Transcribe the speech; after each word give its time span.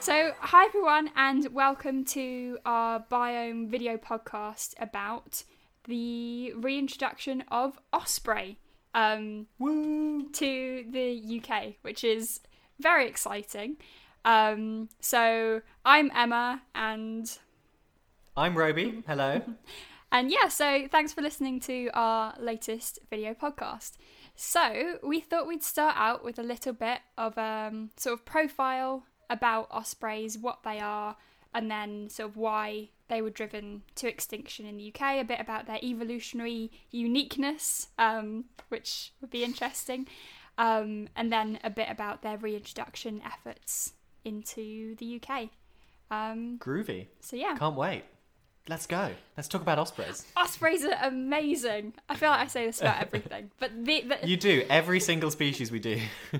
So, 0.00 0.32
hi 0.38 0.64
everyone, 0.64 1.10
and 1.16 1.52
welcome 1.52 2.04
to 2.06 2.58
our 2.64 3.04
Biome 3.10 3.68
video 3.68 3.96
podcast 3.96 4.74
about 4.78 5.42
the 5.84 6.52
reintroduction 6.52 7.42
of 7.48 7.80
Osprey 7.92 8.58
um, 8.94 9.48
to 9.60 10.84
the 10.88 11.42
UK, 11.42 11.74
which 11.82 12.04
is 12.04 12.40
very 12.78 13.08
exciting. 13.08 13.76
Um, 14.24 14.88
so, 15.00 15.62
I'm 15.84 16.12
Emma, 16.14 16.62
and 16.76 17.36
I'm 18.36 18.56
Roby. 18.56 19.02
Hello. 19.04 19.42
and 20.12 20.30
yeah, 20.30 20.46
so 20.46 20.86
thanks 20.88 21.12
for 21.12 21.22
listening 21.22 21.58
to 21.60 21.90
our 21.92 22.34
latest 22.38 23.00
video 23.10 23.34
podcast. 23.34 23.96
So, 24.36 25.00
we 25.02 25.18
thought 25.18 25.48
we'd 25.48 25.64
start 25.64 25.96
out 25.98 26.24
with 26.24 26.38
a 26.38 26.44
little 26.44 26.72
bit 26.72 27.00
of 27.18 27.36
um, 27.36 27.90
sort 27.96 28.20
of 28.20 28.24
profile 28.24 29.02
about 29.30 29.68
ospreys, 29.70 30.38
what 30.38 30.62
they 30.64 30.80
are, 30.80 31.16
and 31.54 31.70
then 31.70 32.08
sort 32.08 32.30
of 32.30 32.36
why 32.36 32.88
they 33.08 33.22
were 33.22 33.30
driven 33.30 33.82
to 33.94 34.08
extinction 34.08 34.66
in 34.66 34.76
the 34.76 34.92
UK, 34.94 35.20
a 35.20 35.24
bit 35.24 35.40
about 35.40 35.66
their 35.66 35.78
evolutionary 35.82 36.70
uniqueness, 36.90 37.88
um, 37.98 38.44
which 38.68 39.12
would 39.20 39.30
be 39.30 39.44
interesting, 39.44 40.06
um, 40.58 41.08
and 41.16 41.32
then 41.32 41.58
a 41.64 41.70
bit 41.70 41.88
about 41.90 42.22
their 42.22 42.36
reintroduction 42.36 43.22
efforts 43.24 43.94
into 44.24 44.94
the 44.96 45.20
UK. 45.22 45.48
Um, 46.10 46.58
Groovy. 46.58 47.06
so, 47.20 47.36
yeah. 47.36 47.56
Can't 47.56 47.76
wait. 47.76 48.04
Let's 48.68 48.86
go. 48.86 49.12
Let's 49.34 49.48
talk 49.48 49.62
about 49.62 49.78
ospreys. 49.78 50.26
Ospreys 50.36 50.84
are 50.84 50.98
amazing. 51.02 51.94
I 52.06 52.16
feel 52.16 52.28
like 52.28 52.40
I 52.40 52.46
say 52.48 52.66
this 52.66 52.82
about 52.82 53.00
everything, 53.06 53.50
but 53.58 53.70
the, 53.84 54.02
the 54.02 54.28
You 54.28 54.36
do. 54.36 54.64
Every 54.68 55.00
single 55.00 55.30
species 55.30 55.72
we 55.72 55.78
do. 55.78 55.98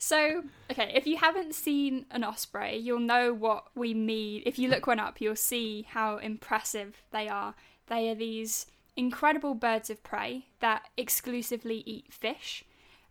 so 0.00 0.44
okay. 0.70 0.90
If 0.94 1.06
you 1.06 1.18
haven't 1.18 1.54
seen 1.54 2.06
an 2.10 2.24
osprey, 2.24 2.76
you'll 2.78 3.00
know 3.00 3.34
what 3.34 3.66
we 3.74 3.92
mean. 3.92 4.42
If 4.46 4.58
you 4.58 4.68
look 4.68 4.86
one 4.86 4.98
up, 4.98 5.20
you'll 5.20 5.36
see 5.36 5.86
how 5.90 6.16
impressive 6.16 7.02
they 7.12 7.28
are. 7.28 7.54
They 7.86 8.08
are 8.08 8.14
these 8.14 8.66
incredible 8.96 9.54
birds 9.54 9.90
of 9.90 10.02
prey 10.02 10.46
that 10.60 10.88
exclusively 10.96 11.82
eat 11.84 12.12
fish, 12.12 12.64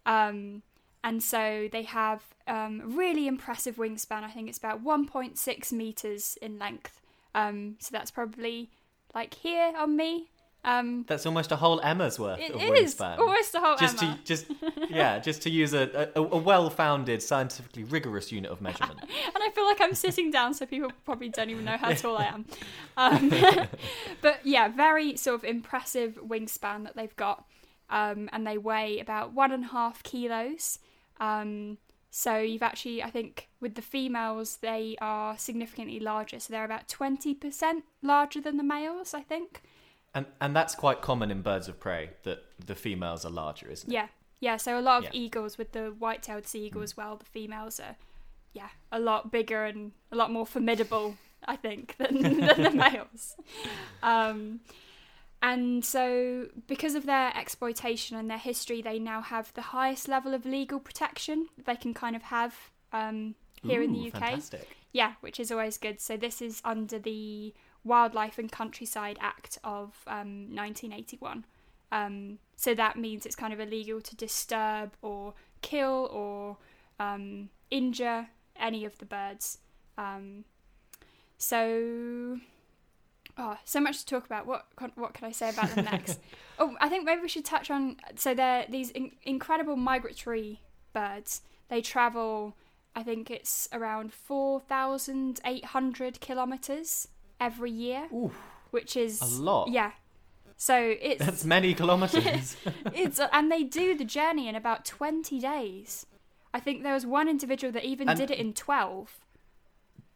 um, 0.07 0.63
and 1.03 1.21
so 1.21 1.69
they 1.71 1.83
have 1.83 2.23
um, 2.47 2.81
really 2.97 3.27
impressive 3.27 3.75
wingspan. 3.75 4.23
I 4.23 4.31
think 4.31 4.49
it's 4.49 4.57
about 4.57 4.83
1.6 4.83 5.71
meters 5.71 6.37
in 6.41 6.57
length. 6.57 6.99
Um, 7.35 7.75
so 7.79 7.89
that's 7.91 8.09
probably 8.09 8.71
like 9.13 9.35
here 9.35 9.73
on 9.77 9.95
me. 9.95 10.29
Um, 10.65 11.05
That's 11.07 11.25
almost 11.25 11.53
a 11.53 11.55
whole 11.55 11.79
Emma's 11.79 12.19
worth 12.19 12.37
it 12.39 12.51
of 12.51 12.61
is 12.61 12.95
wingspan. 12.95 13.17
almost 13.17 13.55
a 13.55 13.59
whole 13.61 13.77
just 13.77 14.03
Emma. 14.03 14.17
to 14.17 14.23
just 14.25 14.45
yeah, 14.89 15.17
just 15.19 15.41
to 15.43 15.49
use 15.49 15.73
a, 15.73 16.09
a, 16.15 16.21
a 16.21 16.37
well-founded, 16.37 17.23
scientifically 17.23 17.85
rigorous 17.85 18.29
unit 18.29 18.51
of 18.51 18.59
measurement. 18.59 18.99
and 19.01 19.37
I 19.37 19.49
feel 19.55 19.65
like 19.65 19.79
I'm 19.79 19.95
sitting 19.95 20.31
down, 20.31 20.53
so 20.53 20.65
people 20.65 20.91
probably 21.05 21.29
don't 21.29 21.49
even 21.49 21.63
know 21.63 21.77
how 21.77 21.91
tall 21.93 22.17
I 22.17 22.25
am. 22.25 22.45
Um, 22.97 23.29
but 24.21 24.41
yeah, 24.43 24.67
very 24.67 25.15
sort 25.15 25.35
of 25.35 25.43
impressive 25.45 26.19
wingspan 26.21 26.83
that 26.83 26.97
they've 26.97 27.15
got, 27.15 27.45
um, 27.89 28.29
and 28.33 28.45
they 28.45 28.57
weigh 28.57 28.99
about 28.99 29.31
one 29.33 29.53
and 29.53 29.63
a 29.63 29.67
half 29.67 30.03
kilos. 30.03 30.79
Um, 31.21 31.77
so 32.11 32.37
you've 32.37 32.63
actually, 32.63 33.01
I 33.01 33.09
think, 33.09 33.47
with 33.61 33.75
the 33.75 33.81
females, 33.81 34.57
they 34.57 34.97
are 34.99 35.37
significantly 35.37 36.01
larger. 36.01 36.41
So 36.41 36.51
they're 36.51 36.65
about 36.65 36.89
twenty 36.89 37.33
percent 37.33 37.85
larger 38.01 38.41
than 38.41 38.57
the 38.57 38.63
males. 38.63 39.13
I 39.13 39.21
think. 39.21 39.61
And 40.13 40.25
and 40.41 40.55
that's 40.55 40.75
quite 40.75 41.01
common 41.01 41.29
in 41.31 41.41
birds 41.41 41.67
of 41.67 41.79
prey 41.79 42.11
that 42.23 42.43
the 42.65 42.75
females 42.75 43.25
are 43.25 43.29
larger, 43.31 43.69
isn't 43.69 43.89
it? 43.89 43.93
Yeah, 43.93 44.07
yeah. 44.39 44.57
So 44.57 44.79
a 44.79 44.81
lot 44.81 44.99
of 44.99 45.03
Yeah. 45.05 45.09
eagles 45.21 45.57
with 45.57 45.71
the 45.71 45.91
white-tailed 45.97 46.47
sea 46.47 46.65
eagle 46.65 46.81
as 46.81 46.97
well. 46.97 47.15
The 47.17 47.25
females 47.25 47.79
are, 47.79 47.95
yeah, 48.53 48.69
a 48.91 48.99
lot 48.99 49.31
bigger 49.31 49.65
and 49.65 49.91
a 50.11 50.15
lot 50.15 50.31
more 50.31 50.45
formidable, 50.47 51.15
I 51.47 51.55
think, 51.55 51.95
than, 51.99 52.21
than 52.21 52.63
the 52.63 52.71
males. 52.91 53.35
Um, 54.01 54.61
and 55.41 55.85
so, 55.85 56.47
because 56.67 56.95
of 56.95 57.05
their 57.05 57.31
exploitation 57.37 58.17
and 58.17 58.29
their 58.29 58.37
history, 58.37 58.81
they 58.81 58.99
now 58.99 59.21
have 59.21 59.53
the 59.53 59.61
highest 59.61 60.07
level 60.09 60.33
of 60.33 60.45
legal 60.45 60.79
protection 60.79 61.47
they 61.65 61.75
can 61.77 61.93
kind 61.93 62.15
of 62.15 62.23
have 62.23 62.55
um, 62.91 63.35
here 63.63 63.81
in 63.81 63.93
the 63.93 64.07
UK. 64.07 64.19
Fantastic. 64.19 64.67
Yeah, 64.91 65.13
which 65.21 65.39
is 65.39 65.51
always 65.51 65.77
good. 65.77 66.01
So 66.01 66.17
this 66.17 66.41
is 66.41 66.61
under 66.65 66.97
the 66.99 67.53
Wildlife 67.83 68.37
and 68.37 68.51
Countryside 68.51 69.17
Act 69.21 69.57
of 69.63 70.03
um, 70.07 70.49
1981. 70.53 71.45
Um, 71.91 72.39
so 72.55 72.75
that 72.75 72.97
means 72.97 73.25
it's 73.25 73.35
kind 73.35 73.53
of 73.53 73.59
illegal 73.59 74.01
to 74.01 74.15
disturb 74.15 74.91
or 75.01 75.33
kill 75.61 76.09
or 76.11 76.57
um, 76.99 77.49
injure 77.71 78.27
any 78.59 78.85
of 78.85 78.97
the 78.99 79.05
birds. 79.05 79.59
Um, 79.97 80.45
so, 81.37 82.39
oh, 83.37 83.57
so 83.63 83.79
much 83.79 83.99
to 83.99 84.05
talk 84.05 84.25
about. 84.25 84.45
What 84.45 84.65
what 84.95 85.13
can 85.13 85.25
I 85.25 85.31
say 85.31 85.49
about 85.49 85.73
them 85.73 85.85
next? 85.85 86.19
oh, 86.59 86.75
I 86.79 86.89
think 86.89 87.05
maybe 87.05 87.21
we 87.21 87.29
should 87.29 87.45
touch 87.45 87.71
on. 87.71 87.97
So 88.15 88.33
they're 88.33 88.65
these 88.69 88.91
in- 88.91 89.13
incredible 89.23 89.77
migratory 89.77 90.61
birds. 90.93 91.41
They 91.69 91.81
travel. 91.81 92.55
I 92.95 93.03
think 93.03 93.31
it's 93.31 93.69
around 93.71 94.11
four 94.13 94.59
thousand 94.59 95.39
eight 95.45 95.65
hundred 95.65 96.19
kilometers 96.19 97.07
every 97.39 97.71
year, 97.71 98.07
Ooh, 98.13 98.31
which 98.71 98.95
is 98.97 99.21
a 99.21 99.41
lot. 99.41 99.69
Yeah. 99.69 99.91
So 100.57 100.75
it's 101.01 101.23
That's 101.25 101.45
many 101.45 101.73
kilometres. 101.73 102.57
it's 102.93 103.19
and 103.31 103.51
they 103.51 103.63
do 103.63 103.95
the 103.97 104.03
journey 104.05 104.47
in 104.49 104.55
about 104.55 104.83
20 104.85 105.39
days. 105.39 106.05
I 106.53 106.59
think 106.59 106.83
there 106.83 106.93
was 106.93 107.05
one 107.05 107.29
individual 107.29 107.71
that 107.73 107.85
even 107.85 108.09
And- 108.09 108.19
did 108.19 108.29
it 108.31 108.39
in 108.39 108.53
12. 108.53 109.17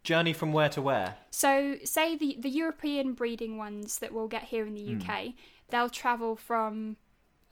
Journey 0.03 0.33
from 0.33 0.51
where 0.51 0.67
to 0.69 0.81
where? 0.81 1.15
So, 1.31 1.77
say 1.85 2.17
the 2.17 2.35
the 2.37 2.49
European 2.49 3.13
breeding 3.13 3.57
ones 3.57 3.99
that 3.99 4.11
we'll 4.13 4.27
get 4.27 4.43
here 4.43 4.65
in 4.65 4.73
the 4.73 4.95
UK, 4.97 5.33
they'll 5.69 5.87
travel 5.89 6.35
from 6.35 6.97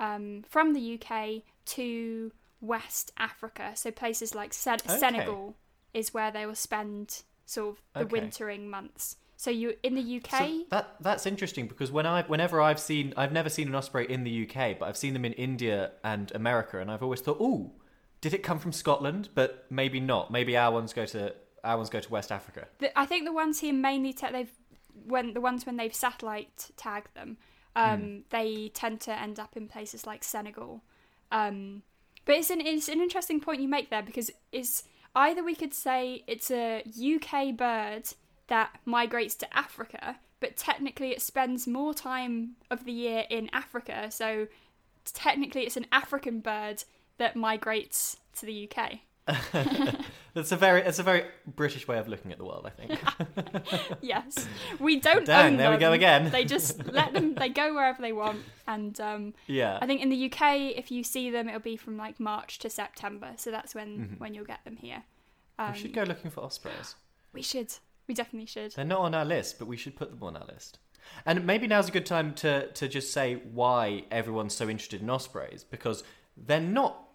um, 0.01 0.43
from 0.49 0.73
the 0.73 0.99
UK 1.01 1.43
to 1.67 2.33
West 2.59 3.13
Africa. 3.17 3.71
So 3.75 3.89
places 3.89 4.35
like 4.35 4.53
Sen- 4.53 4.79
Okay. 4.85 4.97
Senegal 4.97 5.55
is 5.93 6.13
where 6.13 6.29
they 6.29 6.45
will 6.45 6.55
spend 6.55 7.23
sort 7.45 7.77
of 7.77 7.83
the 7.93 8.01
Okay. 8.01 8.19
wintering 8.19 8.69
months. 8.69 9.15
So 9.41 9.49
you 9.49 9.73
in 9.81 9.95
the 9.95 10.17
UK, 10.17 10.39
So 10.39 10.65
that 10.69 10.97
that's 10.99 11.25
interesting 11.25 11.65
because 11.65 11.91
when 11.91 12.05
I 12.05 12.21
whenever 12.21 12.61
I've 12.61 12.79
seen 12.79 13.11
I've 13.17 13.31
never 13.31 13.49
seen 13.49 13.67
an 13.69 13.73
osprey 13.73 14.05
in 14.07 14.23
the 14.23 14.47
UK, 14.47 14.77
but 14.77 14.87
I've 14.87 14.95
seen 14.95 15.13
them 15.13 15.25
in 15.25 15.33
India 15.33 15.93
and 16.03 16.31
America, 16.35 16.77
and 16.77 16.91
I've 16.91 17.01
always 17.01 17.21
thought, 17.21 17.37
oh, 17.39 17.71
did 18.21 18.35
it 18.35 18.43
come 18.43 18.59
from 18.59 18.71
Scotland? 18.71 19.29
But 19.33 19.65
maybe 19.71 19.99
not. 19.99 20.29
Maybe 20.29 20.55
our 20.55 20.71
ones 20.71 20.93
go 20.93 21.07
to 21.07 21.33
our 21.63 21.75
ones 21.75 21.89
go 21.89 21.99
to 21.99 22.11
West 22.11 22.31
Africa. 22.31 22.67
The, 22.77 22.95
I 22.95 23.07
think 23.07 23.25
the 23.25 23.33
ones 23.33 23.61
here 23.61 23.73
mainly 23.73 24.13
ta- 24.13 24.29
they've 24.31 24.51
when 25.07 25.33
the 25.33 25.41
ones 25.41 25.65
when 25.65 25.75
they've 25.75 25.95
satellite 25.95 26.69
tagged 26.77 27.15
them, 27.15 27.37
um, 27.75 28.25
they 28.29 28.69
tend 28.75 29.01
to 29.01 29.19
end 29.19 29.39
up 29.39 29.57
in 29.57 29.67
places 29.67 30.05
like 30.05 30.23
Senegal. 30.23 30.83
Um, 31.31 31.81
but 32.25 32.35
it's 32.35 32.51
an 32.51 32.61
it's 32.61 32.89
an 32.89 33.01
interesting 33.01 33.39
point 33.39 33.59
you 33.59 33.67
make 33.67 33.89
there 33.89 34.03
because 34.03 34.29
it's 34.51 34.83
either 35.15 35.43
we 35.43 35.55
could 35.55 35.73
say 35.73 36.23
it's 36.27 36.51
a 36.51 36.83
UK 36.95 37.57
bird 37.57 38.03
that 38.51 38.77
migrates 38.83 39.33
to 39.35 39.57
Africa, 39.57 40.17
but 40.41 40.57
technically 40.57 41.11
it 41.11 41.21
spends 41.21 41.67
more 41.67 41.93
time 41.93 42.57
of 42.69 42.83
the 42.83 42.91
year 42.91 43.23
in 43.29 43.49
Africa, 43.53 44.11
so 44.11 44.47
technically 45.05 45.61
it's 45.63 45.77
an 45.77 45.85
African 45.91 46.41
bird 46.41 46.83
that 47.17 47.37
migrates 47.37 48.17
to 48.39 48.45
the 48.45 48.69
UK. 48.69 48.99
That's 50.33 50.51
a 50.51 50.57
very 50.57 50.81
it's 50.81 50.99
a 50.99 51.03
very 51.03 51.23
British 51.55 51.87
way 51.87 51.97
of 51.97 52.09
looking 52.09 52.33
at 52.33 52.39
the 52.39 52.43
world, 52.43 52.65
I 52.65 52.71
think. 52.71 52.99
yes, 54.01 54.47
we 54.79 54.99
don't 54.99 55.25
Dang, 55.25 55.53
own 55.53 55.57
there 55.57 55.71
we 55.71 55.77
go 55.77 55.93
again. 55.93 56.29
They 56.29 56.43
just 56.43 56.85
let 56.91 57.13
them. 57.13 57.35
They 57.35 57.47
go 57.47 57.73
wherever 57.73 58.01
they 58.01 58.11
want, 58.11 58.41
and 58.67 58.99
um, 58.99 59.33
yeah. 59.47 59.77
I 59.81 59.85
think 59.85 60.01
in 60.01 60.09
the 60.09 60.25
UK, 60.25 60.75
if 60.75 60.91
you 60.91 61.03
see 61.05 61.29
them, 61.29 61.47
it'll 61.47 61.61
be 61.61 61.77
from 61.77 61.95
like 61.95 62.19
March 62.19 62.59
to 62.59 62.69
September. 62.69 63.29
So 63.37 63.49
that's 63.51 63.73
when 63.73 63.89
Mhm. 63.97 64.19
when 64.19 64.33
you'll 64.33 64.43
get 64.45 64.65
them 64.65 64.75
here. 64.75 65.03
Um, 65.57 65.71
we 65.71 65.79
should 65.79 65.93
go 65.93 66.03
looking 66.03 66.31
for 66.31 66.43
ospreys. 66.43 66.95
We 67.31 67.41
should. 67.43 67.71
We 68.07 68.13
definitely 68.13 68.47
should. 68.47 68.71
They're 68.71 68.85
not 68.85 68.99
on 68.99 69.13
our 69.13 69.25
list, 69.25 69.59
but 69.59 69.67
we 69.67 69.77
should 69.77 69.95
put 69.95 70.09
them 70.09 70.23
on 70.23 70.35
our 70.35 70.45
list. 70.45 70.79
And 71.25 71.45
maybe 71.45 71.67
now's 71.67 71.89
a 71.89 71.91
good 71.91 72.05
time 72.05 72.33
to, 72.35 72.67
to 72.67 72.87
just 72.87 73.11
say 73.11 73.35
why 73.51 74.05
everyone's 74.11 74.53
so 74.53 74.69
interested 74.69 75.01
in 75.01 75.09
ospreys 75.09 75.63
because 75.63 76.03
they're 76.37 76.59
not 76.59 77.07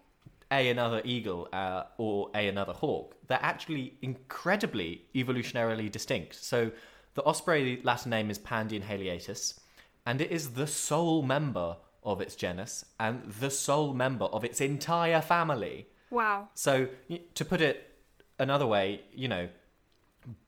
a 0.51 0.69
another 0.69 1.01
eagle 1.03 1.49
uh, 1.51 1.83
or 1.97 2.29
a 2.33 2.47
another 2.47 2.73
hawk. 2.73 3.15
They're 3.27 3.39
actually 3.41 3.97
incredibly 4.01 5.03
evolutionarily 5.13 5.91
distinct. 5.91 6.35
So 6.35 6.71
the 7.15 7.23
osprey 7.23 7.81
Latin 7.83 8.11
name 8.11 8.29
is 8.29 8.39
Pandion 8.39 8.83
haliaetus, 8.83 9.59
and 10.05 10.21
it 10.21 10.31
is 10.31 10.51
the 10.51 10.67
sole 10.67 11.21
member 11.21 11.77
of 12.03 12.21
its 12.21 12.35
genus 12.35 12.85
and 12.99 13.23
the 13.25 13.49
sole 13.49 13.93
member 13.93 14.25
of 14.25 14.45
its 14.45 14.61
entire 14.61 15.21
family. 15.21 15.87
Wow. 16.09 16.47
So 16.53 16.87
to 17.35 17.45
put 17.45 17.59
it 17.59 17.95
another 18.39 18.65
way, 18.65 19.01
you 19.13 19.27
know, 19.27 19.49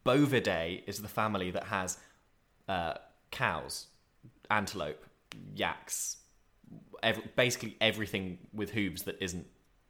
Bovidae 0.06 0.83
is 0.88 1.00
the 1.00 1.07
family 1.07 1.51
that 1.51 1.63
has 1.66 1.98
uh, 2.68 2.94
cows, 3.31 3.88
antelope, 4.50 5.06
yaks, 5.56 6.18
basically 7.36 7.77
everything 7.80 8.38
with 8.54 8.71
hooves 8.71 9.04
that 9.04 9.21
isn't 9.21 9.48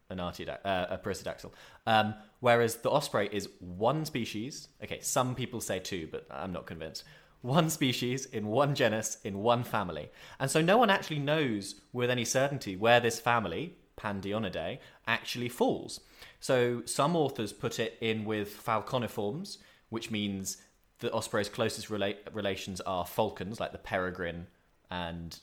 an 0.10 0.18
artiodactyl, 0.18 0.66
uh, 0.66 0.88
a 0.90 0.98
perissodactyl. 0.98 1.52
Um, 1.86 2.16
whereas 2.40 2.78
the 2.78 2.90
osprey 2.90 3.30
is 3.32 3.50
one 3.60 4.06
species. 4.06 4.70
Okay, 4.84 5.00
some 5.02 5.36
people 5.36 5.62
say 5.62 5.80
two, 5.80 6.08
but 6.12 6.26
I'm 6.32 6.52
not 6.52 6.66
convinced. 6.66 7.04
One 7.42 7.70
species 7.70 8.26
in 8.26 8.48
one 8.48 8.76
genus 8.76 9.18
in 9.24 9.40
one 9.40 9.64
family, 9.64 10.10
and 10.40 10.52
so 10.52 10.62
no 10.62 10.78
one 10.78 10.90
actually 10.90 11.20
knows 11.20 11.76
with 11.94 12.10
any 12.10 12.26
certainty 12.26 12.76
where 12.76 13.00
this 13.00 13.20
family, 13.20 13.78
Pandionidae, 14.00 14.80
actually 15.08 15.50
falls. 15.50 16.00
So 16.40 16.84
some 16.86 17.16
authors 17.16 17.52
put 17.54 17.80
it 17.80 17.98
in 18.02 18.26
with 18.26 18.64
falconiforms, 18.66 19.58
which 19.90 20.10
means 20.10 20.58
the 21.00 21.12
osprey's 21.12 21.50
closest 21.50 21.90
rela- 21.90 22.18
relations 22.34 22.82
are 22.82 23.06
falcons, 23.06 23.60
like 23.60 23.72
the 23.72 23.78
peregrine 23.78 24.48
and 24.90 25.38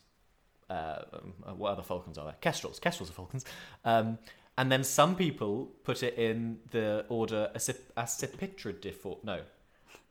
uh, 0.69 1.03
um, 1.13 1.59
what 1.59 1.71
other 1.73 1.83
falcons 1.83 2.19
are 2.19 2.25
there? 2.25 2.35
Kestrels. 2.41 2.81
Kestrels 2.81 3.11
are 3.11 3.15
falcons. 3.15 3.45
Um, 3.85 4.19
and 4.59 4.73
then 4.73 4.83
some 4.85 5.15
people 5.17 5.71
put 5.85 6.03
it 6.03 6.15
in 6.19 6.59
the 6.71 7.05
order 7.09 7.51
Accip- 7.55 7.93
Accipitridiform. 7.97 9.23
No, 9.23 9.41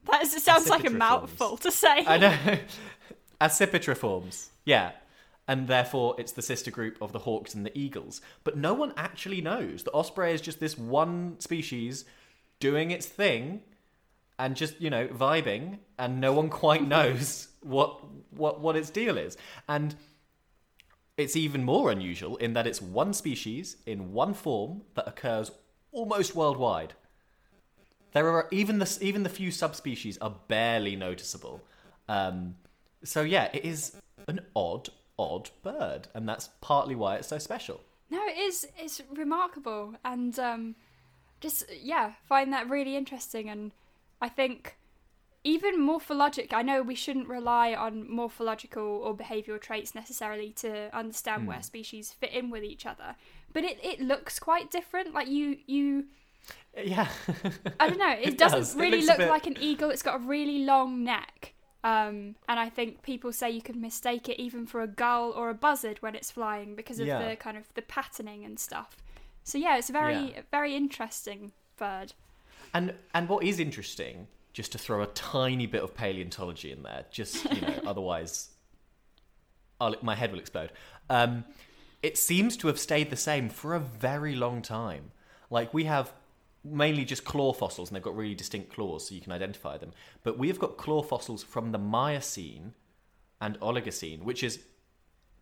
That 0.10 0.24
is, 0.24 0.34
it 0.36 0.42
sounds 0.44 0.70
like 0.70 0.86
a 0.86 0.90
mouthful 0.92 1.58
to 1.58 1.72
say. 1.72 2.06
I 2.06 2.18
know. 2.18 2.38
Accipitriforms. 3.42 4.48
Yeah. 4.64 4.92
And 5.48 5.68
therefore, 5.68 6.16
it's 6.18 6.32
the 6.32 6.42
sister 6.42 6.72
group 6.72 6.98
of 7.02 7.12
the 7.12 7.20
hawks 7.20 7.54
and 7.54 7.66
the 7.66 7.78
eagles. 7.78 8.20
But 8.44 8.58
no 8.58 8.74
one 8.74 8.94
actually 8.98 9.42
knows. 9.42 9.84
The 9.84 9.92
osprey 9.92 10.34
is 10.34 10.42
just 10.42 10.60
this 10.60 10.78
one 10.78 11.40
species 11.40 12.06
doing 12.60 12.92
its 12.92 13.06
thing 13.06 13.62
and 14.40 14.56
just, 14.56 14.82
you 14.82 14.90
know, 14.90 15.08
vibing, 15.08 15.80
and 16.00 16.20
no 16.20 16.34
one 16.34 16.50
quite 16.50 16.88
knows 16.88 17.50
what 17.62 18.02
what 18.32 18.60
what 18.60 18.76
its 18.76 18.90
deal 18.90 19.18
is. 19.18 19.38
And 19.70 19.96
it's 21.18 21.36
even 21.36 21.64
more 21.64 21.92
unusual 21.92 22.36
in 22.38 22.54
that 22.54 22.68
it's 22.68 22.82
one 22.82 23.14
species 23.14 23.78
in 23.86 24.12
one 24.12 24.34
form 24.34 24.82
that 24.96 25.08
occurs 25.08 25.52
almost 25.92 26.36
worldwide. 26.36 26.94
There 28.12 28.30
are 28.30 28.48
even 28.52 28.80
the 28.80 28.98
even 29.02 29.24
the 29.24 29.30
few 29.30 29.52
subspecies 29.52 30.18
are 30.20 30.36
barely 30.48 30.96
noticeable. 30.96 31.62
Um, 32.08 32.56
so 33.04 33.22
yeah, 33.22 33.50
it 33.54 33.64
is 33.64 33.96
an 34.28 34.42
odd, 34.56 34.90
odd 35.18 35.50
bird, 35.64 36.08
and 36.14 36.28
that's 36.28 36.50
partly 36.62 36.96
why 36.96 37.16
it's 37.16 37.28
so 37.28 37.38
special. 37.38 37.82
No, 38.10 38.22
it 38.26 38.38
is. 38.38 38.68
It's 38.78 39.02
remarkable, 39.14 39.96
and 40.04 40.38
um, 40.40 40.76
just 41.42 41.66
yeah, 41.82 42.14
find 42.28 42.52
that 42.54 42.70
really 42.70 42.96
interesting. 42.96 43.50
And 43.50 43.72
I 44.22 44.30
think 44.30 44.78
even 45.44 45.80
morphologic. 45.80 46.54
I 46.54 46.62
know 46.62 46.82
we 46.82 46.96
shouldn't 46.96 47.28
rely 47.28 47.74
on 47.74 48.10
morphological 48.10 48.84
or 48.84 49.16
behavioural 49.16 49.62
traits 49.62 49.94
necessarily 49.96 50.52
to 50.58 50.96
understand 50.96 51.44
Hmm. 51.44 51.48
where 51.50 51.62
species 51.64 52.12
fit 52.12 52.32
in 52.32 52.50
with 52.50 52.64
each 52.64 52.86
other, 52.86 53.16
but 53.54 53.64
it, 53.64 53.80
it 53.84 54.00
looks 54.02 54.38
quite 54.40 54.70
different. 54.72 55.14
Like 55.14 55.28
you 55.28 55.58
you. 55.66 56.06
Yeah, 56.78 57.08
I 57.80 57.88
don't 57.90 57.98
know. 57.98 58.12
It, 58.12 58.28
It 58.30 58.38
doesn't 58.38 58.60
does. 58.60 58.76
Really 58.76 59.00
a 59.00 59.06
look 59.06 59.18
bit- 59.18 59.30
like 59.30 59.48
an 59.48 59.58
eagle. 59.60 59.90
It's 59.90 60.04
got 60.04 60.16
a 60.18 60.20
really 60.20 60.60
long 60.66 61.04
neck. 61.04 61.54
Um, 61.86 62.36
and 62.50 62.60
I 62.60 62.70
think 62.70 63.04
people 63.04 63.32
say 63.32 63.52
you 63.52 63.62
can 63.62 63.80
mistake 63.80 64.28
it 64.28 64.40
even 64.42 64.66
for 64.66 64.82
a 64.82 64.88
gull 64.88 65.32
or 65.32 65.50
a 65.50 65.54
buzzard 65.54 66.02
when 66.02 66.16
it's 66.16 66.32
flying 66.32 66.76
because 66.76 67.00
of 67.00 67.06
Yeah. 67.06 67.30
the 67.30 67.36
kind 67.36 67.56
of 67.58 67.72
the 67.76 67.84
patterning 67.84 68.44
and 68.44 68.60
stuff. 68.60 68.98
So 69.44 69.58
yeah, 69.60 69.78
it's 69.78 69.90
a 69.90 69.94
very 69.94 70.34
Yeah. 70.36 70.42
very 70.52 70.76
interesting 70.76 71.52
bird. 71.78 72.14
and 72.74 72.96
and 73.14 73.30
what 73.30 73.44
is 73.44 73.60
interesting, 73.60 74.28
just 74.52 74.72
to 74.72 74.78
throw 74.80 75.02
a 75.04 75.08
tiny 75.08 75.68
bit 75.68 75.84
of 75.84 75.94
paleontology 75.94 76.72
in 76.72 76.82
there, 76.82 77.06
just 77.12 77.46
you 77.54 77.62
know, 77.62 77.80
otherwise, 77.86 78.50
I'll, 79.80 79.96
my 80.02 80.16
head 80.16 80.32
will 80.32 80.40
explode. 80.40 80.72
Um, 81.10 81.46
it 82.02 82.18
seems 82.18 82.58
to 82.58 82.68
have 82.68 82.80
stayed 82.80 83.10
the 83.12 83.16
same 83.18 83.50
for 83.50 83.76
a 83.76 83.80
very 83.80 84.36
long 84.36 84.62
time. 84.64 85.12
Like 85.52 85.74
we 85.74 85.84
have 85.86 86.14
mainly 86.66 87.06
just 87.06 87.24
claw 87.24 87.54
fossils, 87.54 87.90
and 87.90 87.96
they've 87.96 88.04
got 88.04 88.16
really 88.16 88.36
distinct 88.36 88.74
claws, 88.74 89.08
so 89.08 89.16
you 89.16 89.22
can 89.22 89.32
identify 89.32 89.78
them. 89.78 89.92
But 90.24 90.38
we 90.38 90.48
have 90.48 90.60
got 90.60 90.78
claw 90.78 91.04
fossils 91.04 91.44
from 91.44 91.72
the 91.72 91.78
Miocene 91.78 92.74
and 93.40 93.60
Oligocene, 93.60 94.24
which 94.24 94.44
is 94.44 94.60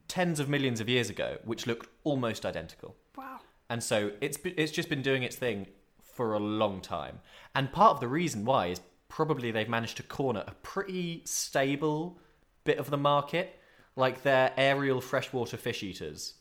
tens 0.07 0.39
of 0.39 0.49
millions 0.49 0.79
of 0.79 0.89
years 0.89 1.09
ago, 1.09 1.37
which 1.45 1.65
looked 1.65 1.89
almost 2.03 2.45
identical. 2.45 2.95
Wow. 3.15 3.39
And 3.69 3.81
so 3.81 4.11
it's 4.21 4.37
it's 4.43 4.71
just 4.71 4.89
been 4.89 5.01
doing 5.01 5.23
its 5.23 5.35
thing 5.35 5.67
for 6.01 6.33
a 6.33 6.39
long 6.39 6.81
time. 6.81 7.19
And 7.55 7.71
part 7.71 7.91
of 7.91 7.99
the 7.99 8.07
reason 8.07 8.45
why 8.45 8.67
is 8.67 8.81
probably 9.07 9.51
they've 9.51 9.69
managed 9.69 9.97
to 9.97 10.03
corner 10.03 10.43
a 10.45 10.53
pretty 10.61 11.21
stable 11.25 12.19
bit 12.63 12.77
of 12.77 12.89
the 12.89 12.97
market, 12.97 13.59
like 13.95 14.23
their 14.23 14.53
aerial 14.57 15.01
freshwater 15.01 15.57
fish 15.57 15.83
eaters. 15.83 16.35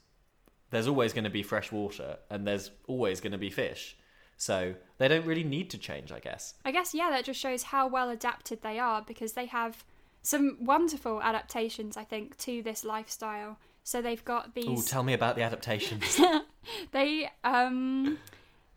There's 0.70 0.88
always 0.88 1.12
going 1.12 1.24
to 1.24 1.30
be 1.30 1.42
fresh 1.42 1.70
water, 1.70 2.16
and 2.30 2.46
there's 2.46 2.70
always 2.86 3.20
going 3.20 3.32
to 3.32 3.38
be 3.38 3.50
fish. 3.50 3.96
So 4.42 4.74
they 4.98 5.06
don't 5.06 5.24
really 5.24 5.44
need 5.44 5.70
to 5.70 5.78
change, 5.78 6.10
I 6.10 6.18
guess. 6.18 6.54
I 6.64 6.72
guess 6.72 6.94
yeah, 6.94 7.10
that 7.10 7.24
just 7.24 7.38
shows 7.38 7.62
how 7.62 7.86
well 7.86 8.10
adapted 8.10 8.60
they 8.62 8.76
are 8.80 9.00
because 9.00 9.34
they 9.34 9.46
have 9.46 9.84
some 10.22 10.56
wonderful 10.60 11.22
adaptations, 11.22 11.96
I 11.96 12.02
think, 12.02 12.36
to 12.38 12.60
this 12.60 12.82
lifestyle. 12.82 13.60
So 13.84 14.02
they've 14.02 14.24
got 14.24 14.46
Oh, 14.48 14.50
these. 14.56 14.86
tell 14.86 15.04
me 15.04 15.12
about 15.12 15.36
the 15.36 15.42
adaptations. 15.42 16.20
they 16.90 17.30
um, 17.44 18.18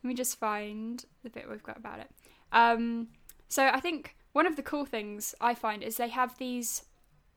let 0.03 0.07
me 0.07 0.13
just 0.13 0.37
find 0.37 1.03
the 1.23 1.31
bit 1.31 1.49
we've 1.49 1.63
got 1.63 1.77
about 1.77 1.97
it. 1.99 2.11
Um, 2.51 3.07
so 3.47 3.65
I 3.65 3.79
think 3.79 4.15
one 4.33 4.45
of 4.45 4.57
the 4.57 4.61
cool 4.61 4.85
things 4.85 5.33
I 5.41 5.55
find 5.55 5.81
is 5.81 5.97
they 5.97 6.09
have 6.09 6.37
these. 6.37 6.83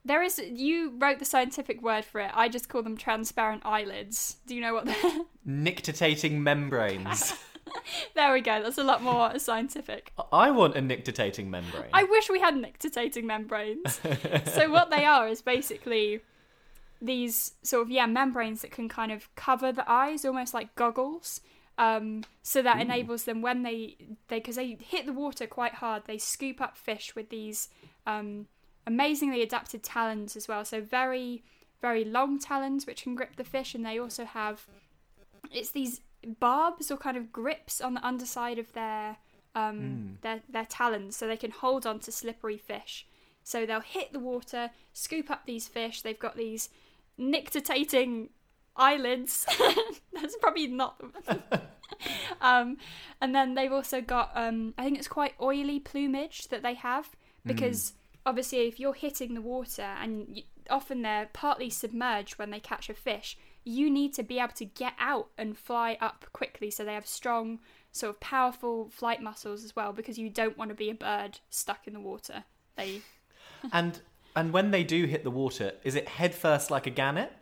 There 0.05 0.23
is 0.23 0.39
you 0.39 0.93
wrote 0.99 1.19
the 1.19 1.25
scientific 1.25 1.81
word 1.81 2.05
for 2.05 2.21
it. 2.21 2.31
I 2.35 2.51
just 2.51 2.69
call 2.69 2.83
them 2.83 2.99
transparent 2.99 3.63
eyelids. 3.65 4.37
Do 4.47 4.55
you 4.55 4.61
know 4.61 4.75
what? 4.75 4.85
they're- 4.85 5.25
nictitating 5.47 6.43
membranes. 6.43 7.33
there 8.15 8.33
we 8.33 8.41
go. 8.41 8.63
That's 8.63 8.79
a 8.79 8.85
lot 8.85 9.03
more 9.03 9.39
scientific. 9.39 10.13
I 10.33 10.51
want 10.51 10.77
a 10.77 10.81
nictitating 10.81 11.51
membrane. 11.51 11.91
I 11.93 12.05
wish 12.05 12.31
we 12.31 12.41
had 12.41 12.57
nictitating 12.57 13.27
membranes. 13.27 14.01
so 14.47 14.71
what 14.71 14.91
they 14.91 15.05
are 15.05 15.29
is 15.29 15.43
basically 15.43 16.21
these 17.01 17.53
sort 17.63 17.83
of 17.83 17.91
yeah 17.91 18.07
membranes 18.07 18.63
that 18.63 18.71
can 18.71 18.89
kind 18.89 19.13
of 19.13 19.35
cover 19.35 19.73
the 19.73 19.89
eyes, 19.91 20.25
almost 20.25 20.55
like 20.55 20.75
goggles. 20.75 21.41
Um, 21.79 22.25
so 22.43 22.61
that 22.63 22.81
enables 22.81 23.23
them 23.23 23.41
when 23.41 23.63
they 23.63 23.97
they 24.29 24.39
because 24.39 24.57
they 24.57 24.77
hit 24.81 25.07
the 25.07 25.13
water 25.13 25.47
quite 25.47 25.75
hard, 25.75 26.05
they 26.07 26.19
scoop 26.19 26.61
up 26.61 26.77
fish 26.77 27.15
with 27.15 27.31
these 27.31 27.69
um, 28.07 28.47
amazingly 28.87 29.43
adapted 29.43 29.85
talons 29.85 30.37
as 30.37 30.49
well. 30.49 30.65
So 30.65 30.81
very 30.81 31.45
very 31.81 32.05
long 32.05 32.41
talons 32.41 32.87
which 32.87 33.05
can 33.05 33.15
grip 33.15 33.37
the 33.37 33.45
fish, 33.45 33.75
and 33.75 33.87
they 33.87 33.99
also 33.99 34.25
have 34.25 34.67
it's 35.53 35.71
these 35.71 36.01
barbs 36.29 36.91
or 36.91 36.97
kind 36.97 37.17
of 37.17 37.33
grips 37.33 37.81
on 37.81 37.95
the 37.95 38.07
underside 38.07 38.59
of 38.59 38.73
their 38.73 39.17
um, 39.55 40.19
their 40.23 40.41
their 40.49 40.65
talons, 40.65 41.17
so 41.17 41.27
they 41.27 41.37
can 41.37 41.51
hold 41.51 41.87
on 41.87 41.99
to 42.01 42.13
slippery 42.13 42.59
fish. 42.59 43.07
So 43.43 43.65
they'll 43.65 43.81
hit 43.81 44.13
the 44.13 44.19
water, 44.19 44.71
scoop 44.93 45.31
up 45.31 45.47
these 45.47 45.69
fish. 45.69 46.03
They've 46.03 46.19
got 46.19 46.37
these 46.37 46.69
nictitating 47.17 48.31
eyelids. 48.77 49.47
That's 50.13 50.37
probably 50.37 50.67
not. 50.67 51.01
um, 52.41 52.77
and 53.21 53.35
then 53.35 53.55
they've 53.55 53.73
also 53.73 54.01
got 54.01 54.31
um, 54.35 54.75
I 54.79 54.85
think 54.85 54.99
it's 54.99 55.09
quite 55.09 55.35
oily 55.41 55.81
plumage 55.81 56.49
that 56.49 56.63
they 56.63 56.75
have 56.75 57.11
because 57.45 57.95
obviously 58.27 58.69
if 58.69 58.79
you're 58.79 58.93
hitting 58.93 59.33
the 59.33 59.41
water 59.41 59.95
and 60.03 60.27
y 60.29 60.45
often 60.71 61.01
they're 61.01 61.31
partly 61.33 61.71
submerged 61.71 62.39
when 62.39 62.51
they 62.51 62.61
catch 62.61 62.91
a 62.91 62.95
fish, 62.95 63.39
you 63.65 63.91
need 63.91 64.15
to 64.15 64.23
be 64.23 64.39
able 64.39 64.53
to 64.55 64.65
get 64.65 64.95
out 64.99 65.29
and 65.37 65.57
fly 65.57 65.97
up 66.01 66.25
quickly. 66.33 66.71
So 66.71 66.85
they 66.85 66.95
have 66.95 67.07
strong, 67.07 67.61
sort 67.93 68.11
of 68.11 68.21
powerful 68.21 68.89
flight 68.89 69.23
muscles 69.23 69.65
as 69.65 69.75
well 69.77 69.93
because 69.93 70.19
you 70.19 70.31
don't 70.31 70.57
want 70.57 70.71
to 70.71 70.75
be 70.75 70.91
a 70.91 70.95
bird 70.95 71.41
stuck 71.51 71.87
in 71.87 71.93
the 71.93 72.01
water. 72.01 72.45
They 72.77 73.03
and 73.73 74.01
and 74.37 74.53
when 74.53 74.71
they 74.71 74.85
do 74.85 75.05
hit 75.07 75.25
the 75.25 75.31
water, 75.31 75.73
is 75.85 75.95
it 75.95 76.09
head 76.09 76.35
first 76.35 76.71
like 76.71 76.87
a 76.87 76.91
gannet, 76.91 77.33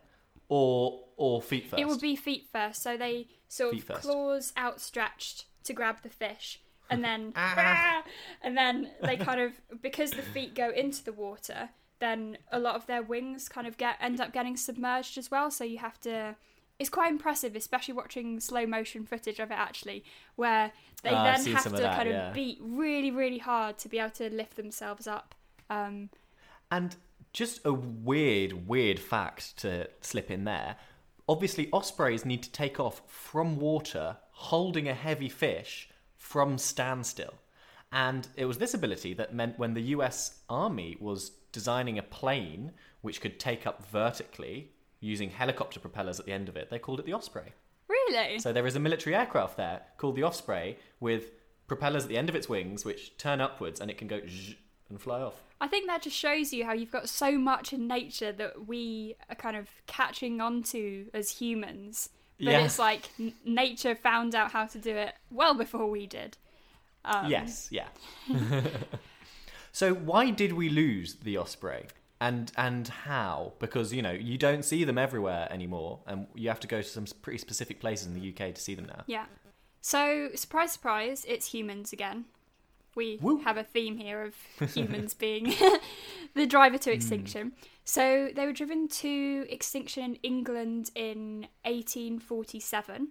or 0.48 1.04
or 1.16 1.42
feet 1.42 1.68
first? 1.70 1.80
It 1.80 1.86
would 1.88 2.00
be 2.00 2.16
feet 2.16 2.48
first, 2.52 2.82
so 2.82 2.96
they 2.96 3.28
sort 3.48 3.72
Feet 3.72 3.82
of 3.82 3.86
first. 3.88 4.02
claws 4.02 4.52
outstretched 4.56 5.44
to 5.64 5.72
grab 5.72 6.02
the 6.02 6.08
fish, 6.08 6.60
and 6.90 7.04
then 7.04 7.32
Ah. 7.36 7.54
ah, 7.56 8.04
and 8.42 8.56
then 8.56 8.90
they 9.02 9.16
kind 9.16 9.40
of 9.40 9.52
because 9.82 10.10
the 10.12 10.22
feet 10.22 10.54
go 10.54 10.70
into 10.70 11.04
the 11.04 11.12
water, 11.12 11.70
then 11.98 12.38
a 12.52 12.58
lot 12.58 12.74
of 12.76 12.86
their 12.86 13.02
wings 13.02 13.48
kind 13.48 13.66
of 13.66 13.76
get 13.76 13.96
end 14.00 14.20
up 14.20 14.32
getting 14.32 14.56
submerged 14.56 15.18
as 15.18 15.30
well. 15.30 15.50
So 15.50 15.64
you 15.64 15.78
have 15.78 16.00
to. 16.00 16.36
It's 16.78 16.90
quite 16.90 17.10
impressive, 17.10 17.56
especially 17.56 17.94
watching 17.94 18.38
slow 18.38 18.66
motion 18.66 19.06
footage 19.06 19.38
of 19.38 19.50
it 19.50 19.54
actually, 19.58 20.04
where 20.34 20.72
they 21.02 21.10
Ah, 21.10 21.24
then 21.24 21.54
have 21.54 21.62
to 21.62 21.70
of 21.70 21.76
that, 21.78 21.96
kind 21.96 22.08
yeah. 22.10 22.28
of 22.28 22.34
beat 22.34 22.58
really, 22.60 23.10
really 23.10 23.38
hard 23.38 23.78
to 23.78 23.88
be 23.88 23.98
able 23.98 24.10
to 24.10 24.28
lift 24.28 24.56
themselves 24.56 25.06
up. 25.06 25.34
Um, 25.70 26.10
And 26.70 26.96
just 27.32 27.64
a 27.64 27.72
weird, 27.72 28.68
weird 28.68 28.98
fact 28.98 29.56
to 29.58 29.88
slip 30.02 30.30
in 30.30 30.44
there. 30.44 30.76
Obviously, 31.28 31.70
ospreys 31.72 32.24
need 32.24 32.42
to 32.42 32.50
take 32.52 32.78
off 32.78 33.02
from 33.06 33.58
water 33.58 34.18
holding 34.32 34.86
a 34.86 34.94
heavy 34.94 35.28
fish 35.30 35.88
from 36.16 36.58
standstill. 36.58 37.34
And 37.92 38.26
it 38.36 38.44
was 38.46 38.58
this 38.58 38.74
ability 38.74 39.14
that 39.14 39.34
meant 39.34 39.58
when 39.58 39.74
the 39.74 39.82
US 39.82 40.40
Army 40.48 40.96
was 41.00 41.30
designing 41.52 41.98
a 41.98 42.02
plane 42.02 42.72
which 43.00 43.20
could 43.20 43.38
take 43.38 43.66
up 43.66 43.86
vertically 43.90 44.70
using 45.00 45.30
helicopter 45.30 45.78
propellers 45.80 46.18
at 46.18 46.26
the 46.26 46.32
end 46.32 46.48
of 46.48 46.56
it, 46.56 46.68
they 46.70 46.78
called 46.78 46.98
it 47.00 47.06
the 47.06 47.14
Osprey. 47.14 47.52
Really? 47.88 48.38
So 48.38 48.52
there 48.52 48.66
is 48.66 48.76
a 48.76 48.80
military 48.80 49.14
aircraft 49.14 49.56
there 49.56 49.82
called 49.98 50.16
the 50.16 50.24
Osprey 50.24 50.78
with 51.00 51.30
propellers 51.68 52.02
at 52.04 52.08
the 52.08 52.18
end 52.18 52.28
of 52.28 52.34
its 52.34 52.48
wings 52.48 52.84
which 52.84 53.16
turn 53.18 53.40
upwards 53.40 53.80
and 53.80 53.90
it 53.90 53.98
can 53.98 54.08
go 54.08 54.20
and 54.88 55.00
fly 55.00 55.20
off. 55.20 55.34
I 55.60 55.68
think 55.68 55.86
that 55.86 56.02
just 56.02 56.16
shows 56.16 56.52
you 56.52 56.64
how 56.64 56.72
you've 56.72 56.92
got 56.92 57.08
so 57.08 57.38
much 57.38 57.72
in 57.72 57.86
nature 57.88 58.32
that 58.32 58.66
we 58.66 59.14
are 59.30 59.34
kind 59.36 59.56
of 59.56 59.68
catching 59.86 60.40
on 60.40 60.62
to 60.64 61.06
as 61.14 61.30
humans. 61.30 62.10
But 62.38 62.48
Yeah. 62.48 62.64
it's 62.64 62.78
like 62.78 63.08
n- 63.18 63.32
nature 63.44 63.94
found 63.94 64.34
out 64.34 64.50
how 64.52 64.66
to 64.66 64.78
do 64.78 64.94
it 64.94 65.14
well 65.30 65.54
before 65.54 65.86
we 65.90 66.06
did. 66.06 66.36
Um, 67.06 67.30
yes, 67.30 67.68
yeah. 67.70 67.88
so 69.72 69.94
why 69.94 70.30
did 70.30 70.52
we 70.52 70.68
lose 70.68 71.14
the 71.22 71.38
Osprey? 71.38 71.86
And 72.20 72.50
and 72.56 72.88
how? 72.88 73.52
Because 73.58 73.92
you 73.92 74.02
know 74.02 74.12
you 74.12 74.38
don't 74.38 74.64
see 74.64 74.84
them 74.84 74.98
everywhere 74.98 75.48
anymore, 75.50 76.00
and 76.06 76.26
you 76.34 76.48
have 76.48 76.60
to 76.60 76.66
go 76.66 76.82
to 76.82 76.88
some 76.88 77.06
pretty 77.22 77.38
specific 77.38 77.78
places 77.78 78.06
in 78.06 78.14
the 78.14 78.30
UK 78.30 78.54
to 78.54 78.60
see 78.60 78.74
them 78.74 78.86
now. 78.86 79.04
Yeah. 79.06 79.26
So, 79.86 80.30
surprise, 80.34 80.72
surprise, 80.72 81.24
it's 81.28 81.46
humans 81.46 81.92
again. 81.92 82.24
We 82.96 83.20
Woo. 83.22 83.38
have 83.44 83.56
a 83.56 83.62
theme 83.62 83.98
here 83.98 84.20
of 84.20 84.34
humans 84.74 85.14
being 85.14 85.54
the 86.34 86.44
driver 86.44 86.76
to 86.78 86.90
extinction. 86.90 87.52
So, 87.84 88.30
they 88.34 88.46
were 88.46 88.52
driven 88.52 88.88
to 88.88 89.46
extinction 89.48 90.02
in 90.02 90.14
England 90.24 90.90
in 90.96 91.46
1847. 91.62 93.10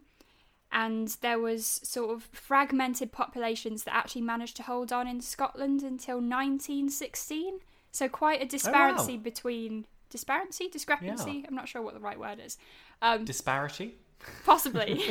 And 0.78 1.08
there 1.22 1.40
was 1.40 1.66
sort 1.84 2.10
of 2.14 2.28
fragmented 2.34 3.12
populations 3.14 3.86
that 3.86 3.96
actually 3.96 4.24
managed 4.24 4.58
to 4.58 4.64
hold 4.64 4.92
on 4.92 5.08
in 5.08 5.22
Scotland 5.22 5.82
until 5.84 6.18
1916. 6.18 7.60
So, 7.92 8.10
quite 8.10 8.42
a 8.42 8.46
disparity 8.46 9.16
between. 9.18 9.86
Disparity? 10.10 10.68
Discrepancy? 10.68 11.46
I'm 11.48 11.56
not 11.56 11.68
sure 11.70 11.82
what 11.82 11.94
the 11.94 12.00
right 12.02 12.20
word 12.20 12.40
is. 12.46 12.58
Um, 13.02 13.24
Disparity, 13.26 13.96
possibly. 14.46 15.02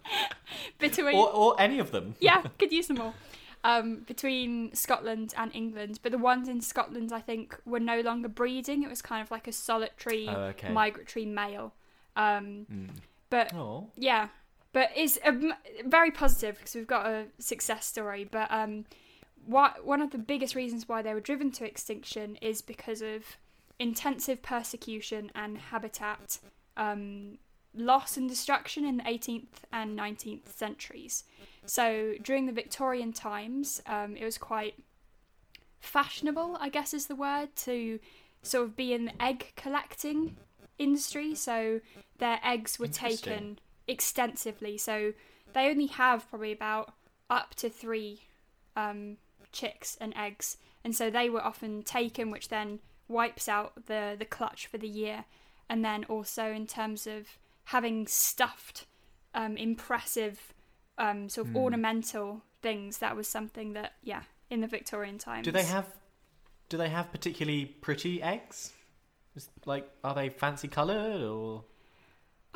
between 0.78 1.16
or 1.16 1.30
or 1.32 1.54
any 1.60 1.78
of 1.78 1.90
them. 1.92 2.14
yeah, 2.20 2.42
could 2.58 2.72
use 2.72 2.86
them 2.86 3.00
all. 3.00 3.14
Um, 3.64 4.02
between 4.06 4.72
Scotland 4.74 5.34
and 5.36 5.52
England, 5.54 5.98
but 6.02 6.12
the 6.12 6.18
ones 6.18 6.46
in 6.48 6.60
Scotland, 6.60 7.12
I 7.12 7.20
think, 7.20 7.58
were 7.64 7.80
no 7.80 8.00
longer 8.00 8.28
breeding. 8.28 8.82
It 8.84 8.88
was 8.90 9.02
kind 9.02 9.20
of 9.22 9.30
like 9.30 9.48
a 9.48 9.52
solitary 9.52 10.28
Oh, 10.28 10.52
okay. 10.52 10.70
migratory 10.70 11.24
male. 11.26 11.72
Um, 12.14 12.66
Mm. 12.70 12.90
but 13.28 13.52
Oh, 13.54 13.88
yeah, 13.96 14.28
but 14.76 14.90
it's 14.94 15.16
um, 15.24 15.54
very 15.86 16.10
positive 16.10 16.58
because 16.58 16.74
we've 16.74 16.86
got 16.86 17.06
a 17.06 17.24
success 17.38 17.86
story. 17.86 18.28
But 18.30 18.52
um, 18.52 18.84
what 19.46 19.86
one 19.86 20.02
of 20.02 20.10
the 20.10 20.18
biggest 20.18 20.54
reasons 20.54 20.86
why 20.86 21.00
they 21.00 21.14
were 21.14 21.20
driven 21.20 21.50
to 21.52 21.64
extinction 21.64 22.36
is 22.42 22.60
because 22.60 23.00
of 23.00 23.38
intensive 23.78 24.42
persecution 24.42 25.32
and 25.34 25.56
habitat 25.56 26.40
um, 26.76 27.38
loss 27.74 28.18
and 28.18 28.28
destruction 28.28 28.84
in 28.84 28.98
the 28.98 29.04
18th 29.04 29.64
and 29.72 29.98
19th 29.98 30.54
centuries. 30.54 31.24
So 31.64 32.12
during 32.22 32.44
the 32.44 32.52
Victorian 32.52 33.14
times, 33.14 33.80
um, 33.86 34.14
it 34.14 34.26
was 34.26 34.36
quite 34.36 34.74
fashionable, 35.80 36.58
I 36.60 36.68
guess 36.68 36.92
is 36.92 37.06
the 37.06 37.16
word, 37.16 37.56
to 37.64 37.98
sort 38.42 38.64
of 38.64 38.76
be 38.76 38.92
in 38.92 39.06
the 39.06 39.22
egg 39.22 39.54
collecting 39.56 40.36
industry. 40.78 41.34
So 41.34 41.80
their 42.18 42.40
eggs 42.44 42.78
were 42.78 42.88
taken 42.88 43.58
extensively. 43.88 44.78
So 44.78 45.12
they 45.52 45.68
only 45.70 45.86
have 45.86 46.28
probably 46.28 46.52
about 46.52 46.94
up 47.30 47.54
to 47.56 47.68
three 47.68 48.20
um, 48.76 49.16
chicks 49.52 49.96
and 50.00 50.14
eggs, 50.16 50.56
and 50.84 50.94
so 50.94 51.10
they 51.10 51.28
were 51.30 51.42
often 51.42 51.82
taken, 51.82 52.30
which 52.30 52.48
then 52.48 52.80
wipes 53.08 53.48
out 53.48 53.86
the 53.86 54.16
the 54.18 54.24
clutch 54.24 54.66
for 54.66 54.78
the 54.78 54.88
year. 54.88 55.24
And 55.68 55.84
then 55.84 56.04
also 56.04 56.52
in 56.52 56.66
terms 56.66 57.06
of 57.08 57.26
having 57.64 58.06
stuffed, 58.06 58.86
um, 59.34 59.56
impressive, 59.56 60.54
um, 60.96 61.28
sort 61.28 61.48
of 61.48 61.52
Hmm. 61.52 61.56
ornamental 61.56 62.42
things, 62.62 62.98
that 62.98 63.16
was 63.16 63.26
something 63.28 63.72
that 63.72 63.94
yeah, 64.02 64.22
in 64.48 64.60
the 64.60 64.68
Victorian 64.68 65.18
times. 65.18 65.44
do 65.44 65.50
they 65.50 65.64
have 65.64 65.86
do 66.68 66.76
they 66.76 66.88
have 66.88 67.10
particularly 67.12 67.64
pretty 67.66 68.22
eggs? 68.22 68.72
Like, 69.64 69.88
are 70.02 70.14
they 70.14 70.30
fancy 70.30 70.68
coloured 70.68 71.22
or 71.22 71.64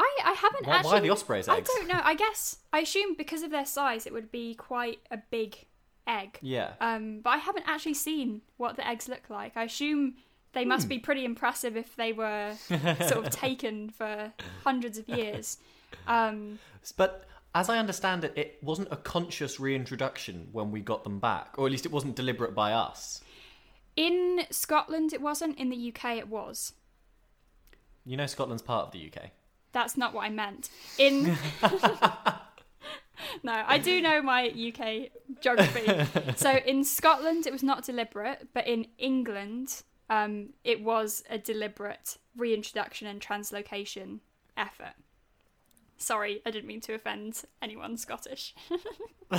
I 0.00 0.18
I 0.24 0.32
haven't 0.32 0.66
why, 0.66 0.76
actually. 0.76 0.92
why 0.92 1.00
the 1.00 1.10
osprey's 1.10 1.48
eggs? 1.48 1.68
I 1.70 1.78
don't 1.78 1.88
know. 1.88 2.00
I 2.02 2.14
guess 2.14 2.56
I 2.72 2.80
assume 2.80 3.14
because 3.16 3.42
of 3.42 3.50
their 3.50 3.66
size, 3.66 4.06
it 4.06 4.12
would 4.12 4.30
be 4.32 4.54
quite 4.54 5.00
a 5.10 5.18
big 5.30 5.66
egg. 6.06 6.38
Yeah. 6.42 6.72
Um, 6.80 7.20
but 7.22 7.30
I 7.30 7.36
haven't 7.36 7.64
actually 7.68 7.94
seen 7.94 8.40
what 8.56 8.76
the 8.76 8.86
eggs 8.86 9.08
look 9.08 9.28
like. 9.28 9.56
I 9.56 9.64
assume 9.64 10.14
they 10.52 10.64
must 10.64 10.84
Hmm. 10.84 10.88
be 10.90 10.98
pretty 10.98 11.24
impressive 11.24 11.76
if 11.76 11.94
they 11.96 12.12
were 12.12 12.54
sort 12.68 13.26
of 13.26 13.30
taken 13.46 13.90
for 13.90 14.32
hundreds 14.64 14.96
of 14.98 15.08
years. 15.08 15.58
Um, 16.06 16.58
But 16.96 17.26
as 17.54 17.68
I 17.68 17.78
understand 17.78 18.24
it, 18.24 18.32
it 18.36 18.58
wasn't 18.62 18.88
a 18.90 18.96
conscious 18.96 19.60
reintroduction 19.60 20.48
when 20.52 20.70
we 20.70 20.80
got 20.80 21.04
them 21.04 21.18
back, 21.20 21.54
or 21.58 21.66
at 21.66 21.72
least 21.72 21.84
it 21.86 21.92
wasn't 21.92 22.16
deliberate 22.16 22.54
by 22.54 22.72
us. 22.72 23.22
in 23.96 24.40
Scotland, 24.50 25.12
it 25.12 25.20
wasn't. 25.20 25.58
In 25.58 25.68
the 25.68 25.76
UK, 25.92 26.16
it 26.18 26.28
was. 26.28 26.72
You 28.06 28.16
know, 28.16 28.26
Scotland's 28.26 28.62
part 28.62 28.86
of 28.86 28.92
the 28.92 28.98
UK. 29.12 29.30
That's 29.72 29.96
not 29.96 30.14
what 30.14 30.24
I 30.24 30.30
meant. 30.30 30.70
In 30.98 31.36
no, 33.42 33.64
I 33.66 33.78
do 33.78 34.00
know 34.02 34.20
my 34.22 34.48
UK 34.48 35.10
geography. 35.40 36.34
so 36.36 36.56
in 36.66 36.84
Scotland, 36.84 37.46
it 37.46 37.52
was 37.52 37.62
not 37.62 37.84
deliberate, 37.84 38.48
but 38.52 38.66
in 38.66 38.86
England, 38.98 39.82
um, 40.08 40.50
it 40.64 40.82
was 40.82 41.22
a 41.30 41.38
deliberate 41.38 42.16
reintroduction 42.36 43.06
and 43.06 43.20
translocation 43.20 44.20
effort. 44.56 44.94
Sorry, 45.96 46.40
I 46.46 46.50
didn't 46.50 46.66
mean 46.66 46.80
to 46.82 46.94
offend 46.94 47.42
anyone 47.60 47.96
Scottish. 47.98 48.54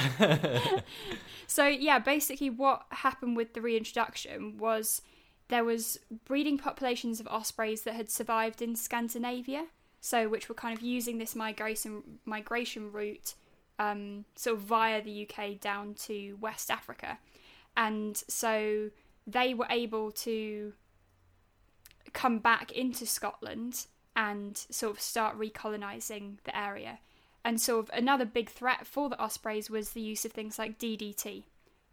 so 1.47 1.65
yeah, 1.65 1.97
basically 1.99 2.51
what 2.51 2.85
happened 2.89 3.35
with 3.35 3.53
the 3.53 3.61
reintroduction 3.61 4.57
was 4.57 5.01
there 5.47 5.65
was 5.65 5.99
breeding 6.23 6.57
populations 6.57 7.19
of 7.19 7.27
ospreys 7.27 7.81
that 7.81 7.95
had 7.95 8.09
survived 8.09 8.61
in 8.61 8.75
Scandinavia, 8.75 9.65
so 10.01 10.27
which 10.27 10.49
were 10.49 10.55
kind 10.55 10.77
of 10.77 10.83
using 10.83 11.17
this 11.19 11.35
migration 11.35 12.03
migration 12.25 12.91
route, 12.91 13.35
um, 13.79 14.25
sort 14.35 14.57
of 14.57 14.63
via 14.63 15.01
the 15.01 15.27
UK 15.29 15.59
down 15.59 15.93
to 15.93 16.37
West 16.41 16.69
Africa, 16.69 17.19
and 17.77 18.17
so 18.27 18.89
they 19.25 19.53
were 19.53 19.67
able 19.69 20.11
to 20.11 20.73
come 22.13 22.39
back 22.39 22.71
into 22.71 23.05
Scotland 23.05 23.85
and 24.15 24.57
sort 24.69 24.95
of 24.95 25.01
start 25.01 25.37
recolonising 25.37 26.39
the 26.43 26.57
area. 26.57 26.99
And 27.43 27.59
sort 27.59 27.85
of 27.85 27.97
another 27.97 28.25
big 28.25 28.49
threat 28.49 28.85
for 28.85 29.09
the 29.09 29.17
ospreys 29.17 29.69
was 29.69 29.91
the 29.91 30.01
use 30.01 30.25
of 30.25 30.31
things 30.31 30.59
like 30.59 30.77
DDT, 30.77 31.43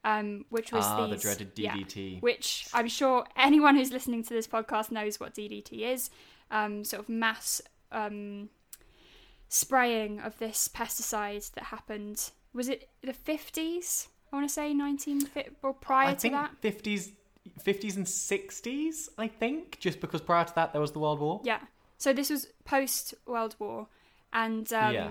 um, 0.05 0.45
which 0.51 0.73
was 0.73 0.85
ah, 0.85 1.07
these, 1.07 1.17
the 1.17 1.23
dreaded 1.23 1.53
yeah, 1.57 1.75
DDT. 1.75 2.21
which 2.21 2.69
I'm 2.75 2.89
sure 2.89 3.25
anyone 3.37 3.77
who's 3.77 3.93
listening 3.93 4.23
to 4.25 4.35
this 4.35 4.47
podcast 4.47 4.91
knows 4.91 5.19
what 5.19 5.35
DDT 5.35 5.93
is. 5.93 6.11
Um, 6.51 6.85
sort 6.85 7.03
of 7.03 7.09
mass 7.09 7.61
um, 7.93 8.49
spraying 9.49 10.21
of 10.21 10.39
this 10.39 10.69
pesticide 10.69 11.51
that 11.53 11.65
happened. 11.65 12.31
Was 12.53 12.69
it 12.69 12.89
the 13.03 13.13
50s? 13.13 14.09
I 14.33 14.37
want 14.37 14.49
to 14.49 14.53
say 14.53 14.75
19 14.75 15.29
or 15.63 15.73
prior 15.73 16.09
I 16.09 16.15
to 16.15 16.21
think 16.21 16.35
that. 16.35 16.61
50s, 16.63 17.11
50s 17.65 17.97
and 17.97 18.07
60s, 18.07 19.09
I 19.17 19.27
think, 19.29 19.79
just 19.81 20.01
because 20.01 20.21
prior 20.21 20.45
to 20.45 20.55
that 20.55 20.73
there 20.73 20.81
was 20.81 20.93
the 20.93 20.99
World 20.99 21.21
War. 21.21 21.41
Yeah. 21.45 21.61
So 21.97 22.13
this 22.13 22.31
was 22.31 22.47
post 22.65 23.15
World 23.27 23.57
War, 23.59 23.89
and 24.33 24.71
um, 24.73 24.95
Yeah. 24.95 25.11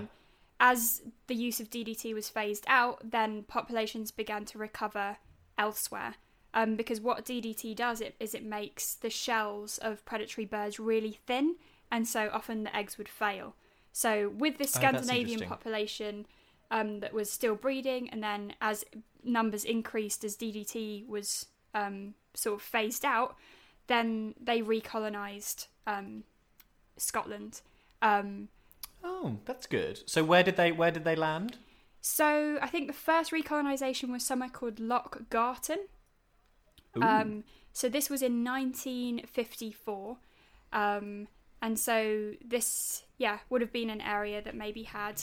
as 0.60 1.02
the 1.26 1.34
use 1.34 1.60
of 1.60 1.68
DDT 1.68 2.14
was 2.14 2.28
phased 2.28 2.64
out, 2.68 3.10
then 3.10 3.42
populations 3.42 4.10
began 4.10 4.44
to 4.46 4.58
recover 4.58 5.16
elsewhere. 5.58 6.14
Um, 6.54 6.76
because 6.76 7.00
what 7.00 7.26
DDT 7.26 7.74
does 7.76 8.00
it, 8.00 8.14
is 8.18 8.34
it 8.34 8.42
makes 8.42 8.94
the 8.94 9.10
shells 9.10 9.76
of 9.78 10.04
predatory 10.06 10.46
birds 10.46 10.80
really 10.80 11.18
thin, 11.26 11.56
and 11.90 12.06
so 12.06 12.30
often 12.32 12.64
the 12.64 12.74
eggs 12.76 12.98
would 12.98 13.08
fail. 13.08 13.54
So 13.92 14.28
with 14.28 14.58
this 14.58 14.72
Oh, 14.74 14.78
Scandinavian 14.80 15.40
interesting. 15.40 15.48
population 15.48 16.26
um, 16.70 17.00
that 17.00 17.12
was 17.14 17.30
still 17.30 17.54
breeding, 17.54 18.08
and 18.10 18.22
then 18.22 18.54
as 18.60 18.84
numbers 19.24 19.64
increased 19.64 20.24
as 20.24 20.36
DDT 20.36 21.06
was 21.08 21.46
um, 21.74 22.14
sort 22.34 22.56
of 22.60 22.62
phased 22.62 23.04
out, 23.04 23.36
then 23.86 24.34
they 24.40 24.60
recolonized 24.60 25.66
um, 25.86 26.24
Scotland. 26.96 27.62
Um, 28.02 28.48
Oh, 29.02 29.38
that's 29.44 29.66
good. 29.66 30.08
So 30.08 30.22
where 30.22 30.44
did 30.44 30.56
they 30.56 30.70
where 30.72 30.90
did 30.92 31.04
they 31.04 31.16
land? 31.16 31.58
so 32.00 32.58
I 32.62 32.68
think 32.68 32.86
the 32.86 32.92
first 32.92 33.32
recolonization 33.32 34.10
was 34.10 34.24
somewhere 34.24 34.48
called 34.48 34.80
Loch 34.80 35.28
Garten. 35.30 35.88
Um, 37.00 37.44
so 37.72 37.88
this 37.88 38.10
was 38.10 38.22
in 38.22 38.44
1954. 38.44 40.18
Um, 40.72 41.28
and 41.60 41.78
so 41.78 42.32
this, 42.44 43.02
yeah, 43.16 43.38
would 43.50 43.60
have 43.60 43.72
been 43.72 43.90
an 43.90 44.00
area 44.00 44.40
that 44.42 44.54
maybe 44.54 44.84
had 44.84 45.22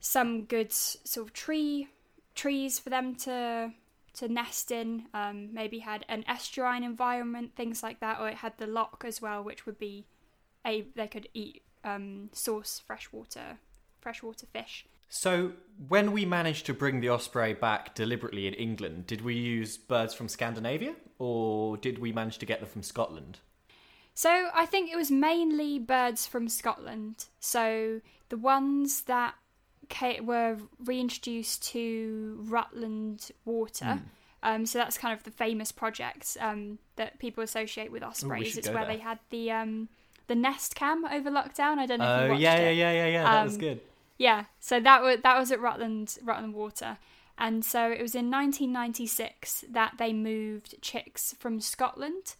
some 0.00 0.44
good 0.44 0.72
sort 0.72 1.26
of 1.26 1.32
tree 1.32 1.88
trees 2.34 2.78
for 2.78 2.90
them 2.90 3.14
to 3.14 3.72
to 4.14 4.28
nest 4.28 4.70
in. 4.70 5.04
Um, 5.14 5.52
maybe 5.52 5.78
had 5.78 6.04
an 6.08 6.24
estuarine 6.28 6.84
environment, 6.84 7.52
things 7.56 7.82
like 7.82 8.00
that, 8.00 8.20
or 8.20 8.28
it 8.28 8.36
had 8.36 8.58
the 8.58 8.66
loch 8.66 9.04
as 9.06 9.22
well, 9.22 9.42
which 9.42 9.66
would 9.66 9.78
be 9.78 10.06
a 10.66 10.86
they 10.94 11.06
could 11.06 11.28
eat 11.32 11.62
um, 11.84 12.30
source 12.32 12.82
freshwater 12.86 13.58
freshwater 14.00 14.46
fish. 14.46 14.86
So, 15.12 15.52
when 15.88 16.12
we 16.12 16.24
managed 16.24 16.66
to 16.66 16.74
bring 16.74 17.00
the 17.00 17.10
osprey 17.10 17.52
back 17.52 17.96
deliberately 17.96 18.46
in 18.46 18.54
England, 18.54 19.06
did 19.08 19.22
we 19.22 19.34
use 19.34 19.76
birds 19.76 20.14
from 20.14 20.28
Scandinavia 20.28 20.94
or 21.18 21.76
did 21.76 21.98
we 21.98 22.12
manage 22.12 22.38
to 22.38 22.46
get 22.46 22.60
them 22.60 22.68
from 22.68 22.84
Scotland? 22.84 23.38
So 24.20 24.50
I 24.52 24.66
think 24.66 24.92
it 24.92 24.96
was 24.96 25.10
mainly 25.10 25.78
birds 25.78 26.26
from 26.26 26.46
Scotland. 26.50 27.24
So 27.38 28.02
the 28.28 28.36
ones 28.36 29.04
that 29.04 29.34
were 30.20 30.58
reintroduced 30.84 31.62
to 31.72 32.38
Rutland 32.42 33.30
Water. 33.46 34.02
Um, 34.42 34.66
so 34.66 34.78
that's 34.78 34.98
kind 34.98 35.16
of 35.16 35.24
the 35.24 35.30
famous 35.30 35.72
project 35.72 36.36
um, 36.38 36.78
that 36.96 37.18
people 37.18 37.42
associate 37.42 37.90
with 37.90 38.02
ospreys. 38.02 38.48
should 38.48 38.58
it's 38.58 38.68
where 38.68 38.84
there. 38.84 38.96
they 38.96 38.98
had 38.98 39.20
the 39.30 39.50
um, 39.52 39.88
the 40.26 40.34
nest 40.34 40.74
cam 40.74 41.06
over 41.06 41.30
lockdown. 41.30 41.78
I 41.78 41.86
don't 41.86 42.00
know 42.00 42.24
Oh, 42.24 42.28
watched 42.28 42.42
yeah, 42.42 42.60
yeah, 42.60 42.70
yeah, 42.72 42.92
yeah, 42.92 43.06
yeah. 43.06 43.22
That 43.24 43.44
was 43.44 43.54
Um, 43.54 43.60
good. 43.60 43.80
Yeah, 44.18 44.44
so 44.58 44.80
that 44.80 45.00
was 45.00 45.20
that 45.22 45.38
was 45.38 45.50
at 45.50 45.62
Rutland 45.62 46.18
Rutland 46.22 46.52
Water, 46.52 46.98
and 47.38 47.64
so 47.64 47.90
it 47.90 48.02
was 48.02 48.14
in 48.14 48.30
1996 48.30 49.64
that 49.70 49.94
they 49.96 50.12
moved 50.12 50.74
chicks 50.82 51.34
from 51.38 51.58
Scotland, 51.58 52.34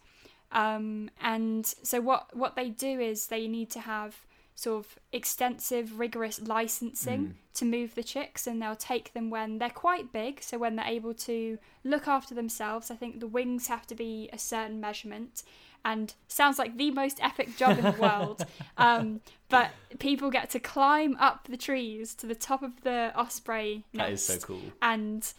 um, 0.51 1.09
and 1.21 1.65
so 1.65 2.01
what 2.01 2.35
what 2.35 2.55
they 2.55 2.69
do 2.69 2.99
is 2.99 3.27
they 3.27 3.47
need 3.47 3.69
to 3.71 3.79
have 3.79 4.25
sort 4.55 4.85
of 4.85 4.99
extensive, 5.11 5.97
rigorous 5.97 6.39
licensing 6.39 7.35
to 7.53 7.65
move 7.65 7.95
the 7.95 8.03
chicks, 8.03 8.45
and 8.45 8.61
they'll 8.61 8.75
take 8.75 9.13
them 9.13 9.29
when 9.29 9.57
they're 9.57 9.69
quite 9.69 10.13
big, 10.13 10.43
so 10.43 10.57
when 10.57 10.75
they're 10.75 10.85
able 10.85 11.13
to 11.13 11.57
look 11.83 12.07
after 12.07 12.35
themselves. 12.35 12.91
I 12.91 12.95
think 12.95 13.19
the 13.19 13.27
wings 13.27 13.67
have 13.67 13.87
to 13.87 13.95
be 13.95 14.29
a 14.31 14.37
certain 14.37 14.79
measurement. 14.79 15.43
And 15.83 16.13
sounds 16.27 16.59
like 16.59 16.77
the 16.77 16.91
most 16.91 17.19
epic 17.23 17.57
job 17.57 17.79
in 17.79 17.83
the 17.83 17.99
world. 17.99 18.45
Um, 18.77 19.21
but 19.49 19.71
people 19.99 20.31
get 20.31 20.49
to 20.51 20.59
climb 20.59 21.15
up 21.19 21.47
the 21.47 21.57
trees 21.57 22.15
to 22.15 22.25
the 22.25 22.35
top 22.35 22.63
of 22.63 22.81
the 22.81 23.11
osprey 23.15 23.83
nest. 23.93 24.07
That 24.07 24.13
is 24.13 24.25
so 24.25 24.47
cool. 24.47 24.61
And 24.81 25.31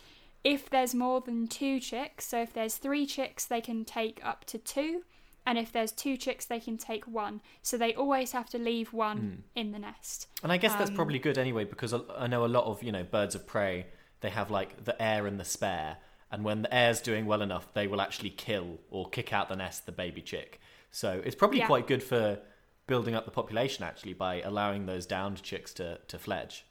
if 0.45 0.69
there's 0.71 0.95
more 0.95 1.21
than 1.21 1.47
two 1.47 1.79
chicks, 1.81 2.27
so 2.27 2.43
if 2.43 2.53
there's 2.53 2.77
three 2.77 3.07
chicks, 3.07 3.45
they 3.45 3.61
can 3.61 3.85
take 3.85 4.21
up 4.25 4.45
to 4.47 4.59
two. 4.59 5.03
And 5.45 5.59
if 5.59 5.73
there's 5.73 5.91
two 5.91 6.17
chicks, 6.17 6.45
they 6.45 6.61
can 6.61 6.79
take 6.79 7.05
one. 7.09 7.41
So 7.63 7.77
they 7.77 7.95
always 7.95 8.31
have 8.31 8.49
to 8.51 8.59
leave 8.59 8.93
one 8.93 9.19
Hmm. 9.19 9.59
in 9.59 9.73
the 9.73 9.79
nest. 9.81 10.29
And 10.43 10.53
I 10.53 10.57
guess 10.57 10.73
that's 10.75 10.91
Um, 10.91 10.97
probably 10.97 11.19
good 11.19 11.37
anyway 11.37 11.65
because 11.65 11.93
I- 11.93 12.29
know 12.29 12.45
a 12.45 12.47
lot 12.47 12.65
of, 12.65 12.83
you 12.83 12.93
know, 12.93 13.03
birds 13.03 13.35
of 13.35 13.45
prey, 13.47 13.87
they 14.21 14.31
have 14.31 14.53
like 14.53 14.85
the 14.85 15.01
heir 15.03 15.27
and 15.27 15.41
the 15.41 15.45
spare. 15.45 15.97
And 16.31 16.45
when 16.45 16.63
the 16.63 16.73
heir's 16.73 17.01
doing 17.01 17.27
well 17.27 17.43
enough, 17.43 17.73
they 17.75 17.89
will 17.89 18.01
actually 18.01 18.31
kill 18.31 18.79
or 18.89 19.09
kick 19.11 19.33
out 19.33 19.49
the 19.49 19.57
nest 19.57 19.85
the 19.85 19.93
baby 19.93 20.23
chick. 20.23 20.61
So 20.93 21.21
it's 21.25 21.35
probably 21.35 21.59
Yeah. 21.59 21.67
quite 21.67 21.87
good 21.89 22.05
for 22.05 22.41
building 22.87 23.15
up 23.17 23.25
the 23.25 23.31
population 23.33 23.85
actually 23.85 24.13
by 24.13 24.41
allowing 24.43 24.87
those 24.87 25.07
downed 25.07 25.43
chicks 25.43 25.73
to, 25.75 25.99
to 26.07 26.19
fledge. 26.21 26.65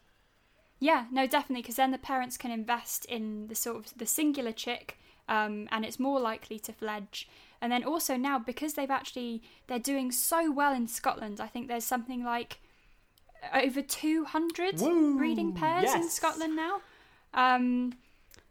Yeah, 0.82 1.06
no, 1.12 1.28
definitely, 1.28 1.62
because 1.62 1.76
then 1.76 1.92
the 1.92 2.00
parents 2.00 2.38
can 2.38 2.50
invest 2.50 3.06
in 3.06 3.48
the 3.48 3.56
sort 3.56 3.78
of 3.78 3.94
the 3.96 4.08
singular 4.08 4.52
chick, 4.52 4.98
um, 5.30 5.70
and 5.72 5.86
it's 5.86 6.00
more 6.00 6.20
likely 6.20 6.58
to 6.58 6.74
fledge. 6.74 7.30
And 7.62 7.72
then 7.72 7.84
also 7.84 8.18
now 8.18 8.40
because 8.40 8.74
they've 8.74 8.90
actually 8.90 9.44
they're 9.68 9.78
doing 9.78 10.12
so 10.12 10.52
well 10.52 10.74
in 10.74 10.88
Scotland, 10.88 11.40
I 11.40 11.46
think 11.46 11.68
there's 11.68 11.86
something 11.86 12.24
like 12.24 12.58
over 13.54 13.84
200 13.84 14.82
Woo, 14.82 15.18
breeding 15.18 15.54
pairs 15.54 15.94
in. 15.94 16.10
Scotland 16.10 16.56
now, 16.56 16.82
um, 17.36 17.94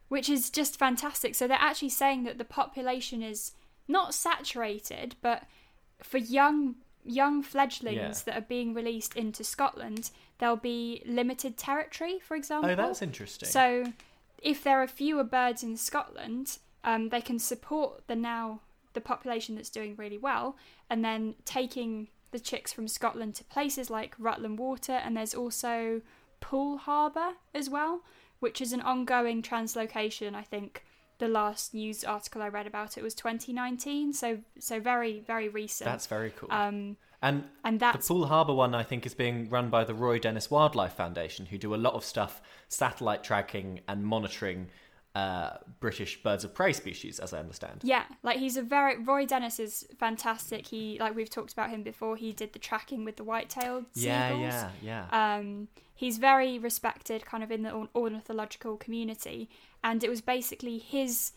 which 0.07 0.29
is 0.29 0.49
just 0.49 0.79
fantastic. 0.79 1.35
So 1.35 1.49
they're 1.49 1.57
actually 1.59 1.89
saying 1.89 2.23
that 2.23 2.37
the 2.37 2.45
population 2.45 3.21
is 3.21 3.51
not 3.89 4.13
saturated, 4.13 5.15
but 5.21 5.43
for 6.01 6.17
young 6.17 6.75
young 7.05 7.41
fledglings 7.43 7.95
Yeah. 7.95 8.13
that 8.25 8.37
are 8.37 8.45
being 8.47 8.73
released 8.73 9.15
into 9.15 9.43
Scotland, 9.43 10.11
there'll 10.37 10.55
be 10.55 11.01
limited 11.05 11.57
territory, 11.57 12.19
for 12.19 12.35
example. 12.35 12.69
Oh, 12.69 12.75
that's 12.75 13.01
interesting. 13.01 13.49
So, 13.49 13.93
if 14.41 14.63
there 14.63 14.81
are 14.81 14.87
fewer 14.87 15.23
birds 15.23 15.63
in 15.63 15.77
Scotland, 15.77 16.57
um, 16.83 17.09
they 17.09 17.21
can 17.21 17.39
support 17.39 18.07
the 18.07 18.15
now 18.15 18.61
the 18.93 19.01
population 19.01 19.55
that's 19.55 19.69
doing 19.69 19.95
really 19.95 20.17
well, 20.17 20.57
and 20.89 21.03
then 21.05 21.35
taking 21.45 22.09
the 22.31 22.39
chicks 22.39 22.73
from 22.73 22.87
Scotland 22.87 23.35
to 23.35 23.43
places 23.45 23.89
like 23.89 24.15
Rutland 24.19 24.59
Water, 24.59 24.93
and 24.93 25.15
there's 25.15 25.33
also 25.33 26.01
Poole 26.41 26.77
Harbour 26.77 27.33
as 27.53 27.69
well, 27.69 28.01
which 28.39 28.59
is 28.61 28.73
an 28.73 28.81
ongoing 28.81 29.41
translocation. 29.41 30.33
I 30.35 30.41
think 30.43 30.83
the 31.21 31.27
last 31.27 31.75
news 31.75 32.03
article 32.03 32.41
I 32.41 32.47
read 32.47 32.65
about 32.65 32.97
it 32.97 33.03
was 33.03 33.13
2019, 33.13 34.11
so 34.11 34.39
so 34.59 34.79
very 34.79 35.19
very 35.19 35.47
recent. 35.49 35.85
that's 35.85 36.07
very 36.07 36.31
cool. 36.31 36.49
um, 36.51 36.97
and 37.21 37.43
and 37.63 37.79
the 37.79 38.03
Poole 38.05 38.25
Harbour 38.25 38.55
one, 38.55 38.73
I 38.73 38.81
think, 38.81 39.05
is 39.05 39.13
being 39.13 39.47
run 39.47 39.69
by 39.69 39.83
the 39.83 39.93
Roy 39.93 40.17
Dennis 40.17 40.49
Wildlife 40.49 40.93
Foundation, 40.93 41.45
who 41.45 41.59
do 41.59 41.75
a 41.75 41.77
lot 41.77 41.93
of 41.93 42.03
stuff 42.03 42.41
satellite 42.67 43.23
tracking 43.23 43.81
and 43.87 44.03
monitoring 44.03 44.67
uh, 45.13 45.57
British 45.81 46.23
birds 46.23 46.43
of 46.43 46.53
prey 46.53 46.71
species, 46.73 47.19
as 47.19 47.33
I 47.33 47.39
understand. 47.39 47.81
Yeah, 47.83 48.03
like 48.23 48.37
he's 48.39 48.55
a 48.57 48.61
very 48.61 48.97
Roy 48.97 49.25
Dennis 49.25 49.59
is 49.59 49.85
fantastic. 49.99 50.67
He 50.67 50.97
like 50.99 51.15
we've 51.15 51.29
talked 51.29 51.51
about 51.51 51.69
him 51.69 51.83
before. 51.83 52.15
He 52.15 52.31
did 52.31 52.53
the 52.53 52.59
tracking 52.59 53.03
with 53.03 53.17
the 53.17 53.23
white-tailed 53.25 53.85
Yeah, 53.93 54.29
sea 54.29 54.35
eagles. 54.35 54.53
yeah, 54.81 55.05
yeah. 55.11 55.35
Um, 55.35 55.67
he's 55.93 56.17
very 56.17 56.57
respected, 56.59 57.25
kind 57.25 57.43
of 57.43 57.51
in 57.51 57.63
the 57.63 57.87
ornithological 57.93 58.77
community, 58.77 59.49
and 59.83 60.03
it 60.03 60.09
was 60.09 60.21
basically 60.21 60.77
his 60.77 61.33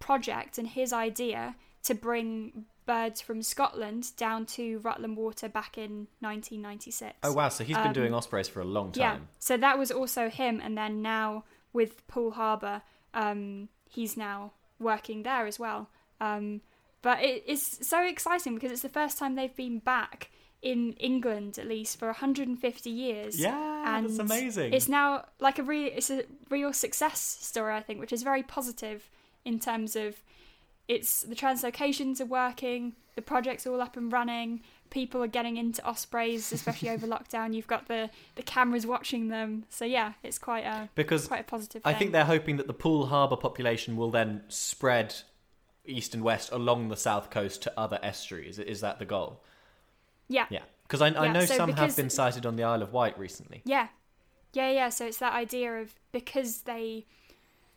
project 0.00 0.58
and 0.58 0.68
his 0.68 0.92
idea 0.92 1.54
to 1.84 1.94
bring 1.94 2.64
birds 2.86 3.20
from 3.20 3.42
Scotland 3.42 4.14
down 4.16 4.44
to 4.44 4.78
Rutland 4.80 5.16
Water 5.16 5.48
back 5.48 5.78
in 5.78 6.08
1996. 6.20 7.14
oh 7.22 7.32
wow! 7.32 7.48
So 7.48 7.64
he's 7.64 7.76
been 7.76 7.88
um, 7.88 7.92
doing 7.92 8.12
ospreys 8.14 8.48
for 8.48 8.60
a 8.60 8.64
long 8.64 8.92
time. 8.92 9.00
Yeah, 9.00 9.18
so 9.38 9.56
that 9.56 9.78
was 9.78 9.90
also 9.90 10.28
him, 10.28 10.60
and 10.62 10.76
then 10.76 11.00
now 11.00 11.44
with 11.72 12.06
Poole 12.06 12.32
Harbour, 12.32 12.82
um, 13.14 13.68
he's 13.88 14.16
now 14.16 14.52
working 14.78 15.22
there 15.22 15.46
as 15.46 15.58
well. 15.58 15.88
Um, 16.20 16.60
but 17.02 17.22
it 17.22 17.44
is 17.46 17.62
so 17.82 18.02
exciting 18.04 18.54
because 18.54 18.72
it's 18.72 18.82
the 18.82 18.88
first 18.88 19.18
time 19.18 19.34
they've 19.34 19.54
been 19.54 19.78
back 19.78 20.30
in 20.62 20.94
England, 20.94 21.58
at 21.58 21.68
least 21.68 21.98
for 21.98 22.06
150 22.06 22.90
years. 22.90 23.38
Yeah, 23.38 23.96
and 23.96 24.06
that's 24.06 24.18
amazing. 24.18 24.72
It's 24.72 24.88
now 24.88 25.26
like 25.38 25.58
a 25.58 25.62
real, 25.62 25.90
it's 25.94 26.10
a 26.10 26.24
real 26.48 26.72
success 26.72 27.20
story, 27.20 27.74
I 27.74 27.80
think, 27.80 28.00
which 28.00 28.12
is 28.12 28.22
very 28.22 28.42
positive 28.42 29.10
in 29.44 29.58
terms 29.58 29.94
of 29.94 30.16
it's 30.88 31.22
the 31.22 31.34
translocations 31.34 32.20
are 32.20 32.26
working, 32.26 32.94
the 33.14 33.22
project's 33.22 33.66
all 33.66 33.80
up 33.80 33.96
and 33.96 34.10
running, 34.10 34.62
people 34.94 35.22
are 35.22 35.26
getting 35.26 35.58
into 35.58 35.84
ospreys, 35.84 36.52
especially 36.52 36.88
over 36.88 37.06
lockdown. 37.16 37.52
You've 37.52 37.66
got 37.66 37.88
the 37.88 38.08
the 38.36 38.42
cameras 38.42 38.86
watching 38.86 39.28
them, 39.28 39.64
so 39.68 39.84
yeah, 39.84 40.12
it's 40.22 40.38
quite 40.38 40.64
a 40.64 40.88
because 40.94 41.26
quite 41.28 41.40
a 41.40 41.44
positive. 41.44 41.82
I 41.84 41.90
thing. 41.92 41.98
think 41.98 42.12
they're 42.12 42.24
hoping 42.24 42.56
that 42.56 42.66
the 42.68 42.72
Poole 42.72 43.06
Harbour 43.06 43.36
population 43.36 43.96
will 43.98 44.10
then 44.10 44.44
spread 44.48 45.14
east 45.84 46.14
and 46.14 46.22
west 46.22 46.50
along 46.50 46.88
the 46.88 46.96
south 46.96 47.28
coast 47.28 47.60
to 47.64 47.72
other 47.78 47.98
estuaries. 48.02 48.58
Is 48.58 48.80
that 48.80 48.98
the 48.98 49.04
goal? 49.04 49.42
yeah, 50.28 50.46
Yeah, 50.48 50.62
because 50.84 51.02
I, 51.02 51.08
I 51.08 51.26
Yeah, 51.26 51.32
know 51.32 51.44
so 51.44 51.54
some 51.56 51.70
because- 51.70 51.88
have 51.90 51.96
been 51.96 52.08
sighted 52.08 52.46
on 52.46 52.56
the 52.56 52.62
Isle 52.64 52.82
of 52.82 52.92
Wight 52.94 53.18
recently. 53.18 53.60
Yeah, 53.66 53.88
yeah, 54.54 54.70
yeah. 54.70 54.88
So 54.88 55.04
it's 55.04 55.18
that 55.18 55.34
idea 55.34 55.74
of 55.82 55.94
because 56.12 56.62
they 56.62 57.04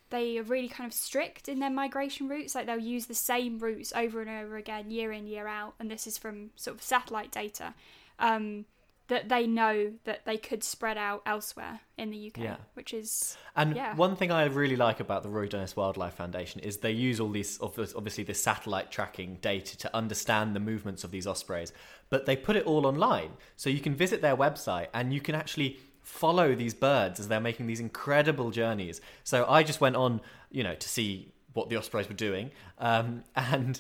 they 0.10 0.38
are 0.38 0.44
really 0.44 0.70
kind 0.70 0.88
of 0.88 0.94
strict 0.94 1.50
in 1.50 1.60
their 1.60 1.70
migration 1.70 2.28
routes. 2.30 2.56
Like 2.56 2.66
they'll 2.66 2.78
use 2.80 3.08
the 3.08 3.14
same 3.16 3.60
routes 3.60 3.92
over 3.96 4.22
and 4.22 4.30
over 4.30 4.58
again, 4.58 4.90
year 4.92 5.12
in 5.12 5.28
year 5.28 5.48
out. 5.48 5.76
And 5.80 5.90
this 5.92 6.08
is 6.08 6.18
from 6.18 6.52
sort 6.56 6.78
of 6.78 6.84
satellite 6.84 7.32
data. 7.32 7.74
Um, 8.20 8.66
that 9.08 9.30
they 9.30 9.48
know 9.48 9.94
that 10.04 10.26
they 10.26 10.38
could 10.38 10.62
spread 10.64 10.98
out 10.98 11.22
elsewhere 11.26 11.80
in 11.98 12.10
the 12.10 12.18
UK, 12.18 12.44
Yeah. 12.44 12.58
which 12.74 12.94
is 12.94 13.38
And 13.56 13.74
Yeah. 13.76 13.96
one 13.96 14.16
thing 14.18 14.32
I 14.32 14.44
really 14.46 14.76
like 14.76 15.00
about 15.00 15.24
the 15.24 15.30
Roy 15.30 15.48
Dennis 15.48 15.76
Wildlife 15.76 16.14
Foundation 16.16 16.60
is 16.60 16.80
they 16.80 16.92
use 16.92 17.20
all 17.20 17.30
these, 17.30 17.58
obviously, 17.62 18.24
the 18.26 18.34
satellite 18.34 18.92
tracking 18.92 19.38
data 19.38 19.78
to 19.78 19.96
understand 19.96 20.56
the 20.56 20.60
movements 20.60 21.04
of 21.06 21.12
these 21.12 21.26
ospreys, 21.26 21.72
but 22.10 22.26
they 22.26 22.36
put 22.36 22.56
it 22.58 22.66
all 22.66 22.86
online. 22.86 23.32
So 23.56 23.70
you 23.70 23.80
can 23.80 23.96
visit 23.96 24.22
their 24.22 24.36
website 24.36 24.88
and 24.94 25.14
you 25.14 25.22
can 25.22 25.36
actually 25.36 25.80
follow 26.08 26.56
these 26.56 26.74
birds 26.74 27.20
as 27.20 27.28
they're 27.28 27.40
making 27.42 27.68
these 27.68 27.80
incredible 27.80 28.50
journeys. 28.52 29.02
So 29.24 29.46
I 29.48 29.64
just 29.64 29.82
went 29.82 29.96
on, 29.96 30.22
you 30.50 30.64
know, 30.64 30.76
to 30.76 30.90
see 30.90 31.34
what 31.54 31.70
the 31.70 31.76
ospreys 31.76 32.08
were 32.08 32.16
doing, 32.16 32.52
um, 32.80 33.24
and. 33.36 33.80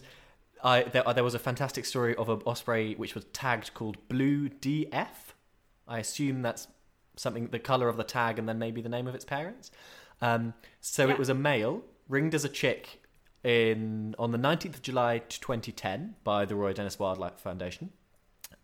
I, 0.64 0.82
there, 0.82 1.04
there 1.14 1.24
was 1.24 1.36
a 1.36 1.40
fantastic 1.40 1.86
story 1.86 2.16
of 2.16 2.30
an 2.30 2.42
osprey 2.44 2.96
which 2.96 3.14
was 3.14 3.26
tagged 3.26 3.76
called 3.76 3.96
Blue 4.10 4.50
DF. 4.50 5.08
I 5.88 6.00
assume 6.00 6.42
that's 6.42 6.68
something 7.16 7.50
the 7.50 7.60
color 7.60 7.88
of 7.88 7.96
the 7.96 8.04
tag 8.04 8.40
and 8.40 8.50
then 8.50 8.58
maybe 8.58 8.82
the 8.82 8.90
name 8.90 9.06
of 9.06 9.14
its 9.14 9.24
parents. 9.24 9.70
Um, 10.20 10.56
so 10.82 11.06
Yeah. 11.06 11.14
it 11.14 11.20
was 11.20 11.30
a 11.30 11.36
male 11.36 11.84
ringed 12.10 12.34
as 12.34 12.44
a 12.44 12.50
chick 12.50 13.04
in 13.44 14.16
on 14.18 14.32
the 14.32 14.40
19th 14.40 14.74
of 14.74 14.82
July 14.82 15.20
to 15.20 15.40
2010 15.40 16.16
by 16.24 16.44
the 16.44 16.56
Roy 16.56 16.74
Dennis 16.74 16.98
Wildlife 16.98 17.38
Foundation. 17.40 17.92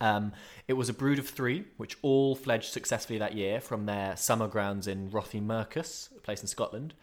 Um, 0.01 0.33
it 0.67 0.73
was 0.73 0.89
a 0.89 0.93
brood 0.93 1.19
of 1.19 1.27
three, 1.27 1.65
which 1.77 1.97
all 2.01 2.35
fledged 2.35 2.71
successfully 2.71 3.19
that 3.19 3.35
year 3.35 3.61
from 3.61 3.85
their 3.85 4.17
summer 4.17 4.47
grounds 4.47 4.87
in 4.87 5.09
Rothiemurchus, 5.09 6.15
a 6.17 6.21
place 6.21 6.41
in 6.41 6.47
Scotland. 6.47 6.93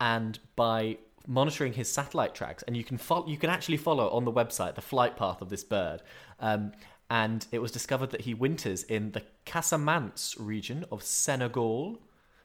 And 0.00 0.38
by 0.56 0.98
monitoring 1.26 1.74
his 1.74 1.92
satellite 1.92 2.34
tracks, 2.34 2.62
and 2.62 2.76
you 2.76 2.84
can 2.84 2.96
follow, 2.96 3.26
you 3.26 3.36
can 3.36 3.50
actually 3.50 3.76
follow 3.76 4.08
on 4.10 4.24
the 4.24 4.32
website 4.32 4.74
the 4.74 4.80
flight 4.80 5.16
path 5.16 5.42
of 5.42 5.50
this 5.50 5.64
bird. 5.64 6.02
Um, 6.40 6.72
and 7.10 7.46
it 7.52 7.58
was 7.58 7.70
discovered 7.70 8.10
that 8.10 8.22
he 8.22 8.34
winters 8.34 8.82
in 8.82 9.12
the 9.12 9.22
Casamance 9.46 10.36
region 10.38 10.84
of 10.90 11.02
Senegal, 11.02 12.00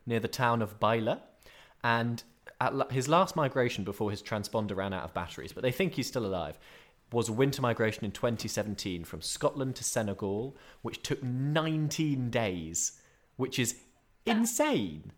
near 0.05 0.19
the 0.19 0.27
town 0.27 0.61
of 0.61 0.79
Baila, 0.79 1.21
and 1.83 2.23
at 2.59 2.75
la- 2.75 2.87
his 2.89 3.07
last 3.07 3.35
migration 3.35 3.83
before 3.83 4.11
his 4.11 4.21
transponder 4.21 4.75
ran 4.75 4.93
out 4.93 5.03
of 5.03 5.13
batteries, 5.13 5.53
but 5.53 5.63
they 5.63 5.71
think 5.71 5.93
he's 5.93 6.07
still 6.07 6.25
alive, 6.25 6.57
was 7.13 7.29
a 7.29 7.33
winter 7.33 7.61
migration 7.61 8.03
in 8.03 8.11
2017 8.11 9.05
from 9.05 9.21
Scotland 9.21 9.75
to 9.77 9.83
Senegal, 9.83 10.57
which 10.81 11.01
took 11.01 11.23
19 11.23 12.29
days, 12.29 12.99
which 13.37 13.59
is 13.59 13.75
insane. 14.25 15.11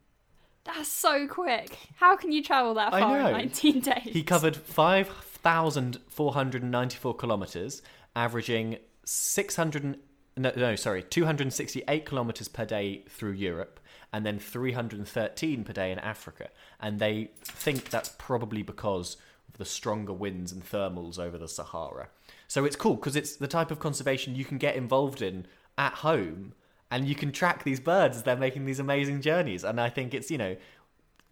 That's 0.65 0.89
so 0.89 1.27
quick. 1.27 1.77
How 1.95 2.15
can 2.15 2.31
you 2.31 2.43
travel 2.43 2.75
that 2.75 2.91
far 2.91 3.19
in 3.19 3.31
19 3.31 3.79
days? 3.79 4.03
He 4.03 4.21
covered 4.23 4.55
5,494 4.55 7.15
kilometres, 7.15 7.81
averaging 8.15 8.77
600. 9.05 9.97
No, 10.37 10.51
no, 10.55 10.75
sorry, 10.75 11.01
268 11.03 12.05
kilometres 12.05 12.49
per 12.49 12.65
day 12.65 13.05
through 13.07 13.33
Europe, 13.33 13.79
and 14.11 14.25
then 14.25 14.39
313 14.39 15.63
per 15.63 15.71
day 15.71 15.91
in 15.91 15.99
Africa. 15.99 16.49
And 16.79 16.99
they 16.99 17.29
think 17.43 17.89
that's 17.89 18.09
probably 18.17 18.63
because 18.63 19.17
the 19.57 19.65
stronger 19.65 20.13
winds 20.13 20.51
and 20.51 20.63
thermals 20.63 21.19
over 21.19 21.37
the 21.37 21.47
Sahara. 21.47 22.09
So 22.47 22.65
it's 22.65 22.75
cool 22.75 22.95
because 22.95 23.15
it's 23.15 23.35
the 23.35 23.47
type 23.47 23.71
of 23.71 23.79
conservation 23.79 24.35
you 24.35 24.45
can 24.45 24.57
get 24.57 24.75
involved 24.75 25.21
in 25.21 25.47
at 25.77 25.93
home, 25.93 26.53
and 26.91 27.07
you 27.07 27.15
can 27.15 27.31
track 27.31 27.63
these 27.63 27.79
birds 27.79 28.17
as 28.17 28.23
they're 28.23 28.35
making 28.35 28.65
these 28.65 28.79
amazing 28.79 29.21
journeys. 29.21 29.63
And 29.63 29.81
I 29.81 29.89
think 29.89 30.13
it's, 30.13 30.29
you 30.31 30.37
know, 30.37 30.55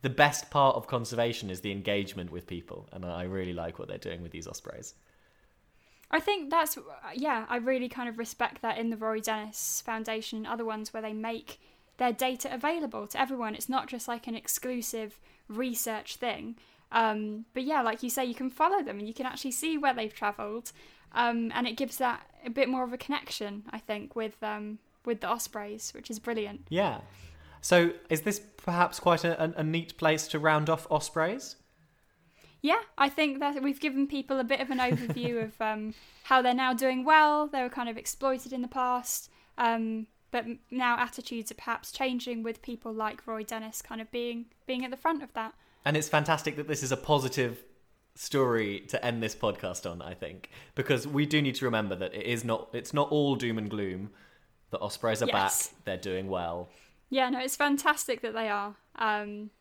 the 0.01 0.09
best 0.09 0.49
part 0.49 0.75
of 0.75 0.87
conservation 0.87 1.49
is 1.49 1.61
the 1.61 1.71
engagement 1.71 2.31
with 2.31 2.47
people, 2.47 2.89
and 2.91 3.05
I 3.05 3.23
really 3.23 3.53
like 3.53 3.79
what 3.79 3.87
they're 3.87 3.97
doing 3.97 4.21
with 4.21 4.31
these 4.31 4.47
ospreys. 4.47 4.95
I 6.11 6.19
think 6.19 6.51
that's 6.51 6.77
yeah. 7.15 7.45
I 7.49 7.57
really 7.57 7.89
kind 7.89 8.07
of 8.07 8.19
respect 8.19 8.61
that 8.61 8.77
in 8.77 8.89
the 8.89 8.97
Rory 8.97 9.21
Dennis 9.21 9.81
Foundation 9.83 10.37
and 10.39 10.47
other 10.47 10.65
ones 10.65 10.93
where 10.93 11.01
they 11.01 11.13
make 11.13 11.59
their 11.97 12.11
data 12.11 12.53
available 12.53 13.07
to 13.07 13.19
everyone. 13.19 13.55
It's 13.55 13.69
not 13.69 13.87
just 13.87 14.07
like 14.07 14.27
an 14.27 14.35
exclusive 14.35 15.19
research 15.47 16.17
thing. 16.17 16.55
Um, 16.93 17.45
but 17.53 17.63
yeah, 17.63 17.81
like 17.81 18.03
you 18.03 18.09
say, 18.09 18.23
you 18.23 18.35
can 18.35 18.49
follow 18.49 18.81
them 18.81 18.99
and 18.99 19.07
you 19.07 19.13
can 19.13 19.25
actually 19.25 19.51
see 19.51 19.77
where 19.77 19.93
they've 19.93 20.13
travelled, 20.13 20.71
um, 21.11 21.51
and 21.53 21.67
it 21.67 21.75
gives 21.75 21.97
that 21.97 22.21
a 22.45 22.49
bit 22.49 22.69
more 22.69 22.83
of 22.83 22.93
a 22.93 22.97
connection. 22.97 23.63
I 23.71 23.79
think 23.79 24.15
with 24.15 24.41
um, 24.41 24.79
with 25.03 25.19
the 25.21 25.27
ospreys, 25.27 25.91
which 25.93 26.09
is 26.09 26.19
brilliant. 26.19 26.67
Yeah. 26.69 26.99
So 27.61 27.91
is 28.09 28.21
this 28.21 28.39
perhaps 28.57 28.99
quite 28.99 29.23
a, 29.23 29.41
a, 29.41 29.53
a 29.57 29.63
neat 29.63 29.97
place 29.97 30.27
to 30.29 30.39
round 30.39 30.69
off 30.69 30.85
ospreys? 30.91 31.55
Yeah, 32.61 32.79
I 32.97 33.09
think 33.09 33.39
that 33.39 33.61
we've 33.61 33.79
given 33.79 34.07
people 34.07 34.39
a 34.39 34.43
bit 34.43 34.61
of 34.61 34.69
an 34.69 34.79
overview 34.79 35.43
of 35.45 35.59
um, 35.61 35.93
how 36.23 36.41
they're 36.41 36.53
now 36.53 36.73
doing 36.73 37.03
well. 37.03 37.47
They 37.47 37.61
were 37.61 37.69
kind 37.69 37.89
of 37.89 37.97
exploited 37.97 38.53
in 38.53 38.61
the 38.61 38.67
past, 38.67 39.29
um, 39.57 40.07
but 40.31 40.45
now 40.71 40.97
attitudes 40.97 41.51
are 41.51 41.55
perhaps 41.55 41.91
changing 41.91 42.41
with 42.43 42.61
people 42.61 42.93
like 42.93 43.27
Roy 43.27 43.43
Dennis 43.43 43.81
kind 43.81 43.99
of 43.99 44.09
being 44.11 44.45
being 44.65 44.85
at 44.85 44.91
the 44.91 44.97
front 44.97 45.21
of 45.23 45.33
that. 45.33 45.53
And 45.85 45.97
it's 45.97 46.09
fantastic 46.09 46.55
that 46.55 46.67
this 46.67 46.83
is 46.83 46.91
a 46.91 46.97
positive 46.97 47.63
story 48.15 48.81
to 48.89 49.03
end 49.03 49.21
this 49.21 49.35
podcast 49.35 49.89
on, 49.89 50.01
I 50.01 50.13
think, 50.13 50.49
because 50.75 51.07
we 51.07 51.25
do 51.25 51.41
need 51.41 51.55
to 51.55 51.65
remember 51.65 51.95
that 51.95 52.13
it 52.13 52.25
is 52.25 52.43
not 52.43 52.69
it's 52.73 52.93
not 52.93 53.09
all 53.11 53.35
doom 53.35 53.57
and 53.57 53.69
gloom. 53.69 54.11
The 54.69 54.79
ospreys 54.79 55.21
are 55.21 55.27
Yes. 55.27 55.67
back, 55.67 55.85
they're 55.85 55.97
doing 55.97 56.27
well. 56.27 56.69
Yeah, 57.09 57.29
no, 57.29 57.39
it's 57.39 57.55
fantastic 57.55 58.21
that 58.21 58.33
they 58.33 58.49
are. 58.49 58.75
Um, 58.95 59.51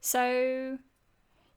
so, 0.00 0.78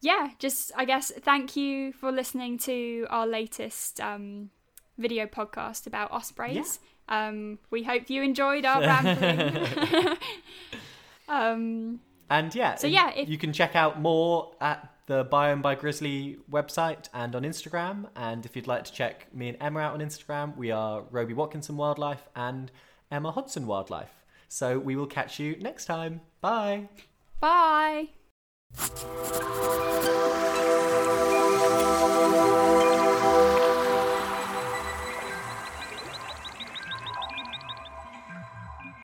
yeah, 0.02 0.32
just 0.39 0.71
I 0.76 0.86
guess 0.86 1.12
thank 1.12 1.56
you 1.56 1.93
for 1.93 2.12
listening 2.12 2.58
to 2.60 3.08
our 3.10 3.26
latest 3.26 4.00
um, 4.00 4.52
video 4.97 5.26
podcast 5.26 5.88
about 5.88 6.12
ospreys. 6.12 6.80
Um, 7.10 7.60
we 7.71 7.84
hope 7.84 8.10
you 8.10 8.21
enjoyed 8.21 8.65
our 8.65 8.82
rambling. 8.82 10.17
um, 11.28 12.00
and 12.32 12.56
yeah, 12.56 12.76
so 12.76 12.88
yeah, 12.88 13.12
if... 13.12 13.28
you 13.28 13.38
can 13.38 13.52
check 13.52 13.76
out 13.76 14.00
more 14.00 14.54
at 14.62 14.89
the 15.06 15.26
Biome 15.26 15.62
by 15.62 15.76
Grizzly 15.76 16.38
website 16.50 17.10
and 17.13 17.36
on 17.36 17.44
Instagram. 17.44 18.08
And 18.15 18.46
if 18.46 18.56
you'd 18.56 18.67
like 18.67 18.86
to 18.86 18.91
check 18.94 19.28
me 19.36 19.50
and 19.50 19.58
Emma 19.60 19.82
out 19.82 19.94
on 19.94 20.00
Instagram, 20.00 20.56
we 20.56 20.72
are 20.72 21.04
Roby 21.12 21.34
Watkinson 21.34 21.76
Wildlife 21.76 22.30
and 22.34 22.72
Emma 23.12 23.32
Hodson 23.32 23.67
Wildlife. 23.67 24.24
So 24.48 24.80
we 24.80 24.96
will 24.96 25.08
catch 25.08 25.39
you 25.39 25.58
next 25.60 25.86
time. 25.86 26.22
Bye. 26.39 26.88
Bye. 27.41 28.08
Thank 32.22 33.56
you. 33.56 33.61